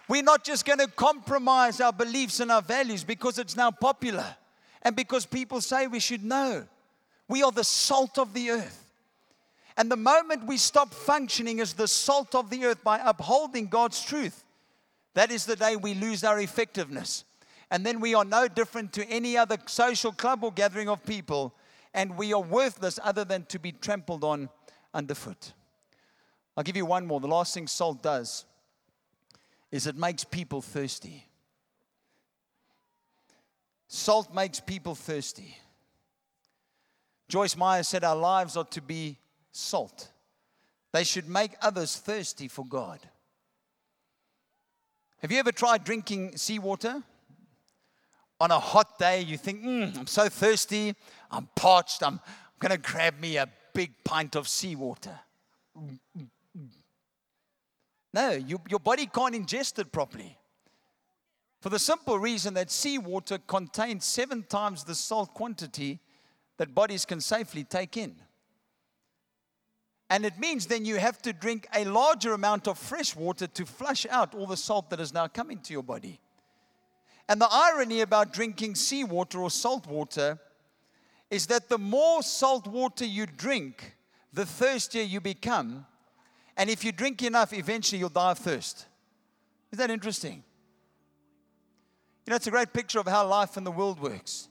We're 0.09 0.23
not 0.23 0.43
just 0.45 0.65
going 0.65 0.79
to 0.81 0.87
compromise 0.87 1.81
our 1.81 1.93
beliefs 1.93 2.41
and 2.41 2.51
our 2.51 2.63
values 2.63 3.05
because 3.05 3.39
it's 3.39 3.57
now 3.57 3.71
popular 3.71 4.37
and 4.83 4.97
because 4.97 5.27
people 5.27 5.61
say 5.61 5.87
we 5.87 6.01
should 6.01 6.25
know. 6.25 6.67
We 7.29 7.43
are 7.43 7.53
the 7.53 7.65
salt 7.65 8.19
of 8.19 8.35
the 8.35 8.51
earth. 8.51 8.81
And 9.77 9.91
the 9.91 9.97
moment 9.97 10.47
we 10.47 10.57
stop 10.57 10.95
functioning 10.95 11.61
as 11.61 11.73
the 11.73 11.89
salt 11.89 12.35
of 12.35 12.51
the 12.51 12.65
earth 12.65 12.85
by 12.85 13.01
upholding 13.03 13.67
God's 13.67 14.05
truth, 14.05 14.45
that 15.15 15.31
is 15.31 15.47
the 15.47 15.57
day 15.57 15.77
we 15.77 15.95
lose 15.95 16.23
our 16.23 16.39
effectiveness. 16.41 17.25
And 17.71 17.85
then 17.85 17.99
we 17.99 18.15
are 18.15 18.25
no 18.25 18.47
different 18.47 18.93
to 18.93 19.07
any 19.09 19.37
other 19.37 19.57
social 19.67 20.13
club 20.13 20.45
or 20.45 20.53
gathering 20.53 20.89
of 20.89 21.05
people, 21.05 21.55
and 21.93 22.17
we 22.17 22.33
are 22.33 22.41
worthless 22.41 23.01
other 23.03 23.25
than 23.25 23.47
to 23.47 23.59
be 23.59 23.73
trampled 23.73 24.23
on 24.23 24.49
underfoot. 24.93 25.53
I'll 26.57 26.63
give 26.63 26.77
you 26.77 26.87
one 26.87 27.07
more. 27.07 27.21
The 27.21 27.27
last 27.27 27.55
thing 27.55 27.67
salt 27.67 28.03
does 28.03 28.45
is 29.73 29.89
it 29.89 29.97
makes 29.97 30.23
people 30.23 30.63
thirsty. 30.63 31.27
Salt 33.89 34.33
makes 34.33 34.61
people 34.61 34.95
thirsty. 34.95 35.59
Joyce 37.29 37.57
Meyer 37.57 37.83
said, 37.83 38.05
Our 38.05 38.17
lives 38.17 38.57
are 38.57 38.65
to 38.65 38.83
be 38.83 39.19
salt, 39.53 40.09
they 40.93 41.05
should 41.05 41.29
make 41.29 41.53
others 41.63 41.97
thirsty 41.97 42.49
for 42.49 42.65
God. 42.65 43.01
Have 45.19 45.33
you 45.33 45.39
ever 45.39 45.53
tried 45.53 45.85
drinking 45.85 46.37
seawater? 46.37 47.03
On 48.41 48.51
a 48.51 48.59
hot 48.59 48.99
day, 48.99 49.23
you 49.23 49.39
think, 49.39 49.63
mm, 49.63 49.97
I'm 49.97 50.07
so 50.07 50.29
thirsty, 50.29 50.95
I'm 51.31 51.49
parched, 51.55 52.03
I'm, 52.03 52.15
I'm 52.15 52.59
going 52.59 52.73
to 52.73 52.79
grab 52.79 53.19
me 53.21 53.39
a 53.39 53.49
big 53.73 53.93
pint 54.05 54.37
of 54.37 54.49
seawater. 54.49 55.19
No, 58.13 58.31
you, 58.31 58.61
your 58.69 58.81
body 58.81 59.07
can't 59.07 59.35
ingest 59.35 59.79
it 59.79 59.91
properly. 59.91 60.37
For 61.61 61.71
the 61.71 61.79
simple 61.79 62.19
reason 62.19 62.55
that 62.55 62.71
seawater 62.71 63.39
contains 63.39 64.05
seven 64.05 64.43
times 64.43 64.85
the 64.85 64.95
salt 64.95 65.33
quantity 65.33 66.01
that 66.57 66.75
bodies 66.75 67.05
can 67.05 67.21
safely 67.21 67.65
take 67.65 67.97
in. 67.97 68.17
And 70.11 70.25
it 70.25 70.39
means 70.39 70.67
then 70.67 70.85
you 70.85 70.97
have 70.97 71.21
to 71.23 71.33
drink 71.33 71.67
a 71.75 71.85
larger 71.85 72.35
amount 72.35 72.69
of 72.69 72.79
fresh 72.79 73.17
water 73.17 73.47
to 73.47 73.67
flush 73.67 74.07
out 74.11 74.35
all 74.35 74.47
the 74.47 74.57
salt 74.57 74.91
that 74.91 75.01
is 75.01 75.15
now 75.15 75.27
coming 75.27 75.59
to 75.61 75.73
your 75.73 75.83
body. 75.83 76.21
And 77.29 77.41
the 77.41 77.49
irony 77.51 78.01
about 78.03 78.33
drinking 78.33 78.75
seawater 78.75 79.41
or 79.41 79.51
salt 79.51 79.87
water 79.87 80.39
is 81.31 81.47
that 81.47 81.69
the 81.69 81.79
more 81.79 82.23
salt 82.23 82.67
water 82.67 83.05
you 83.05 83.27
drink, 83.27 83.97
the 84.33 84.45
thirstier 84.45 85.03
you 85.03 85.21
become. 85.21 85.87
And 86.57 86.69
if 86.69 86.85
you 86.85 86.93
drink 86.93 87.23
enough, 87.23 87.53
eventually 87.53 87.99
you'll 87.99 88.11
die 88.11 88.33
of 88.33 88.39
thirst. 88.39 88.87
Is 89.73 89.79
that 89.79 89.91
interesting? 89.91 90.45
You 92.27 92.31
know, 92.31 92.37
it's 92.37 92.47
a 92.47 92.51
great 92.51 92.73
picture 92.73 92.99
of 92.99 93.09
how 93.09 93.27
life 93.27 93.57
in 93.57 93.65
the 93.65 93.73
world 93.73 93.99
works. 94.01 94.49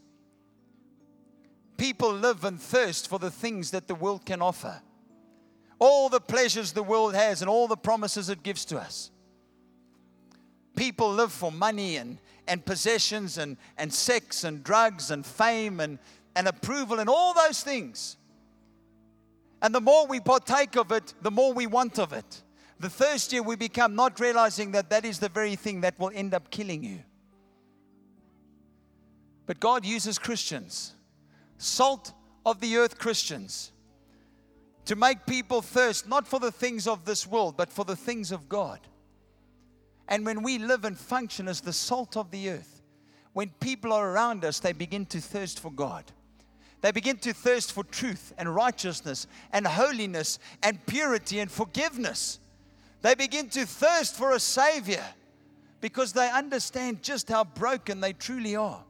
People 1.77 2.13
live 2.13 2.43
and 2.45 2.59
thirst 2.59 3.07
for 3.07 3.19
the 3.19 3.31
things 3.31 3.71
that 3.71 3.87
the 3.87 3.95
world 3.95 4.25
can 4.25 4.41
offer. 4.41 4.81
all 5.83 6.07
the 6.07 6.21
pleasures 6.21 6.71
the 6.71 6.81
world 6.81 7.13
has 7.13 7.41
and 7.41 7.49
all 7.49 7.67
the 7.67 7.75
promises 7.75 8.29
it 8.29 8.41
gives 8.41 8.63
to 8.63 8.77
us. 8.79 9.11
People 10.77 11.11
live 11.11 11.31
for 11.31 11.51
money 11.51 11.97
and, 11.97 12.19
and 12.47 12.65
possessions 12.65 13.37
and, 13.37 13.57
and 13.77 13.93
sex 13.93 14.45
and 14.45 14.63
drugs 14.63 15.11
and 15.11 15.25
fame 15.25 15.81
and, 15.81 15.99
and 16.37 16.47
approval 16.47 16.99
and 16.99 17.09
all 17.09 17.33
those 17.33 17.61
things. 17.61 18.15
And 19.61 19.75
the 19.75 19.81
more 19.81 20.07
we 20.07 20.21
partake 20.21 20.77
of 20.77 20.91
it, 20.93 21.13
the 21.21 21.31
more 21.31 21.51
we 21.51 21.67
want 21.67 21.99
of 21.99 22.13
it. 22.13 22.41
The 22.79 22.89
thirstier 22.89 23.43
we 23.43 23.57
become, 23.57 23.93
not 23.93 24.19
realizing 24.21 24.71
that 24.71 24.89
that 24.89 25.03
is 25.03 25.19
the 25.19 25.29
very 25.29 25.55
thing 25.55 25.81
that 25.81 25.99
will 25.99 26.11
end 26.13 26.33
up 26.33 26.49
killing 26.49 26.83
you. 26.83 26.99
But 29.45 29.59
God 29.59 29.85
uses 29.85 30.17
Christians, 30.17 30.93
salt 31.63 32.13
of 32.45 32.59
the 32.59 32.77
earth 32.77 32.97
Christians, 32.97 33.71
to 34.85 34.95
make 34.95 35.25
people 35.25 35.61
thirst 35.61 36.07
not 36.07 36.27
for 36.27 36.39
the 36.39 36.51
things 36.51 36.87
of 36.87 37.05
this 37.05 37.25
world, 37.25 37.55
but 37.55 37.69
for 37.69 37.85
the 37.85 37.95
things 37.95 38.31
of 38.31 38.49
God. 38.49 38.79
And 40.07 40.25
when 40.25 40.43
we 40.43 40.57
live 40.57 40.83
and 40.83 40.97
function 40.97 41.47
as 41.47 41.61
the 41.61 41.73
salt 41.73 42.17
of 42.17 42.31
the 42.31 42.49
earth, 42.49 42.81
when 43.31 43.49
people 43.59 43.93
are 43.93 44.11
around 44.11 44.43
us, 44.45 44.59
they 44.59 44.73
begin 44.73 45.05
to 45.07 45.21
thirst 45.21 45.59
for 45.59 45.71
God. 45.71 46.03
They 46.81 46.91
begin 46.91 47.17
to 47.19 47.33
thirst 47.33 47.71
for 47.71 47.85
truth 47.85 48.33
and 48.37 48.53
righteousness 48.53 49.25
and 49.53 49.65
holiness 49.65 50.37
and 50.61 50.85
purity 50.85 51.39
and 51.39 51.49
forgiveness. 51.49 52.39
They 53.01 53.15
begin 53.15 53.47
to 53.49 53.65
thirst 53.65 54.15
for 54.15 54.33
a 54.33 54.39
Savior 54.39 55.03
because 55.79 56.11
they 56.11 56.29
understand 56.29 57.01
just 57.01 57.29
how 57.29 57.45
broken 57.45 58.01
they 58.01 58.13
truly 58.13 58.57
are. 58.57 58.83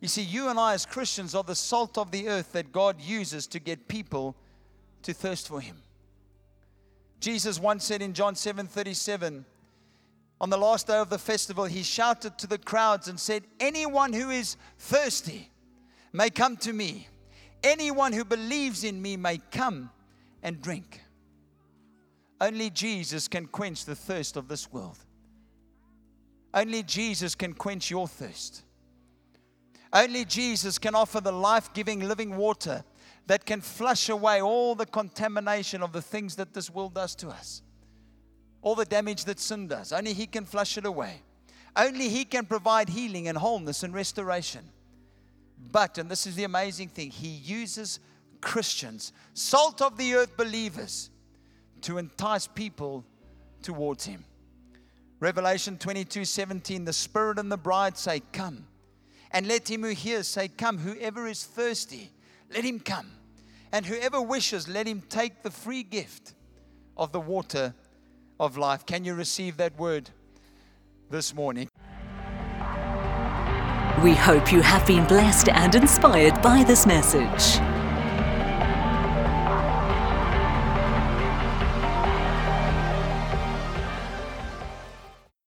You 0.00 0.08
see, 0.08 0.22
you 0.22 0.48
and 0.48 0.58
I, 0.58 0.74
as 0.74 0.86
Christians, 0.86 1.34
are 1.34 1.42
the 1.42 1.54
salt 1.54 1.98
of 1.98 2.10
the 2.10 2.28
earth 2.28 2.52
that 2.52 2.72
God 2.72 3.00
uses 3.00 3.46
to 3.48 3.58
get 3.58 3.88
people 3.88 4.36
to 5.02 5.12
thirst 5.12 5.48
for 5.48 5.60
Him. 5.60 5.82
Jesus 7.20 7.58
once 7.58 7.84
said 7.84 8.00
in 8.00 8.14
John 8.14 8.36
7 8.36 8.66
37, 8.66 9.44
on 10.40 10.50
the 10.50 10.56
last 10.56 10.86
day 10.86 10.98
of 10.98 11.10
the 11.10 11.18
festival, 11.18 11.64
he 11.64 11.82
shouted 11.82 12.38
to 12.38 12.46
the 12.46 12.58
crowds 12.58 13.08
and 13.08 13.18
said, 13.18 13.42
Anyone 13.58 14.12
who 14.12 14.30
is 14.30 14.56
thirsty 14.78 15.50
may 16.12 16.30
come 16.30 16.56
to 16.58 16.72
me. 16.72 17.08
Anyone 17.64 18.12
who 18.12 18.24
believes 18.24 18.84
in 18.84 19.02
me 19.02 19.16
may 19.16 19.38
come 19.50 19.90
and 20.44 20.62
drink. 20.62 21.02
Only 22.40 22.70
Jesus 22.70 23.26
can 23.26 23.46
quench 23.46 23.84
the 23.84 23.96
thirst 23.96 24.36
of 24.36 24.46
this 24.46 24.72
world. 24.72 24.98
Only 26.54 26.84
Jesus 26.84 27.34
can 27.34 27.52
quench 27.52 27.90
your 27.90 28.06
thirst. 28.06 28.62
Only 29.92 30.24
Jesus 30.24 30.78
can 30.78 30.94
offer 30.94 31.20
the 31.20 31.32
life 31.32 31.72
giving 31.72 32.06
living 32.06 32.36
water 32.36 32.84
that 33.26 33.44
can 33.44 33.60
flush 33.60 34.08
away 34.08 34.40
all 34.40 34.74
the 34.74 34.86
contamination 34.86 35.82
of 35.82 35.92
the 35.92 36.02
things 36.02 36.36
that 36.36 36.54
this 36.54 36.70
world 36.70 36.94
does 36.94 37.14
to 37.16 37.28
us, 37.28 37.62
all 38.62 38.74
the 38.74 38.84
damage 38.84 39.24
that 39.24 39.38
sin 39.38 39.68
does. 39.68 39.92
Only 39.92 40.12
He 40.12 40.26
can 40.26 40.44
flush 40.44 40.76
it 40.78 40.84
away. 40.84 41.22
Only 41.76 42.08
He 42.08 42.24
can 42.24 42.46
provide 42.46 42.88
healing 42.88 43.28
and 43.28 43.38
wholeness 43.38 43.82
and 43.82 43.94
restoration. 43.94 44.62
But, 45.70 45.98
and 45.98 46.10
this 46.10 46.26
is 46.26 46.36
the 46.36 46.44
amazing 46.44 46.88
thing, 46.88 47.10
He 47.10 47.28
uses 47.28 48.00
Christians, 48.40 49.12
salt 49.34 49.82
of 49.82 49.96
the 49.96 50.14
earth 50.14 50.36
believers, 50.36 51.10
to 51.82 51.98
entice 51.98 52.46
people 52.46 53.04
towards 53.62 54.04
Him. 54.06 54.24
Revelation 55.20 55.78
22 55.78 56.24
17, 56.24 56.84
the 56.84 56.92
Spirit 56.92 57.38
and 57.38 57.50
the 57.50 57.56
bride 57.56 57.98
say, 57.98 58.22
Come. 58.32 58.67
And 59.30 59.46
let 59.46 59.70
him 59.70 59.82
who 59.82 59.90
hears 59.90 60.26
say, 60.26 60.48
Come. 60.48 60.78
Whoever 60.78 61.26
is 61.26 61.44
thirsty, 61.44 62.10
let 62.52 62.64
him 62.64 62.80
come. 62.80 63.10
And 63.72 63.84
whoever 63.84 64.20
wishes, 64.20 64.68
let 64.68 64.86
him 64.86 65.02
take 65.08 65.42
the 65.42 65.50
free 65.50 65.82
gift 65.82 66.34
of 66.96 67.12
the 67.12 67.20
water 67.20 67.74
of 68.40 68.56
life. 68.56 68.86
Can 68.86 69.04
you 69.04 69.14
receive 69.14 69.58
that 69.58 69.78
word 69.78 70.10
this 71.10 71.34
morning? 71.34 71.68
We 74.02 74.14
hope 74.14 74.52
you 74.52 74.62
have 74.62 74.86
been 74.86 75.06
blessed 75.06 75.48
and 75.48 75.74
inspired 75.74 76.40
by 76.40 76.62
this 76.64 76.86
message. 76.86 77.77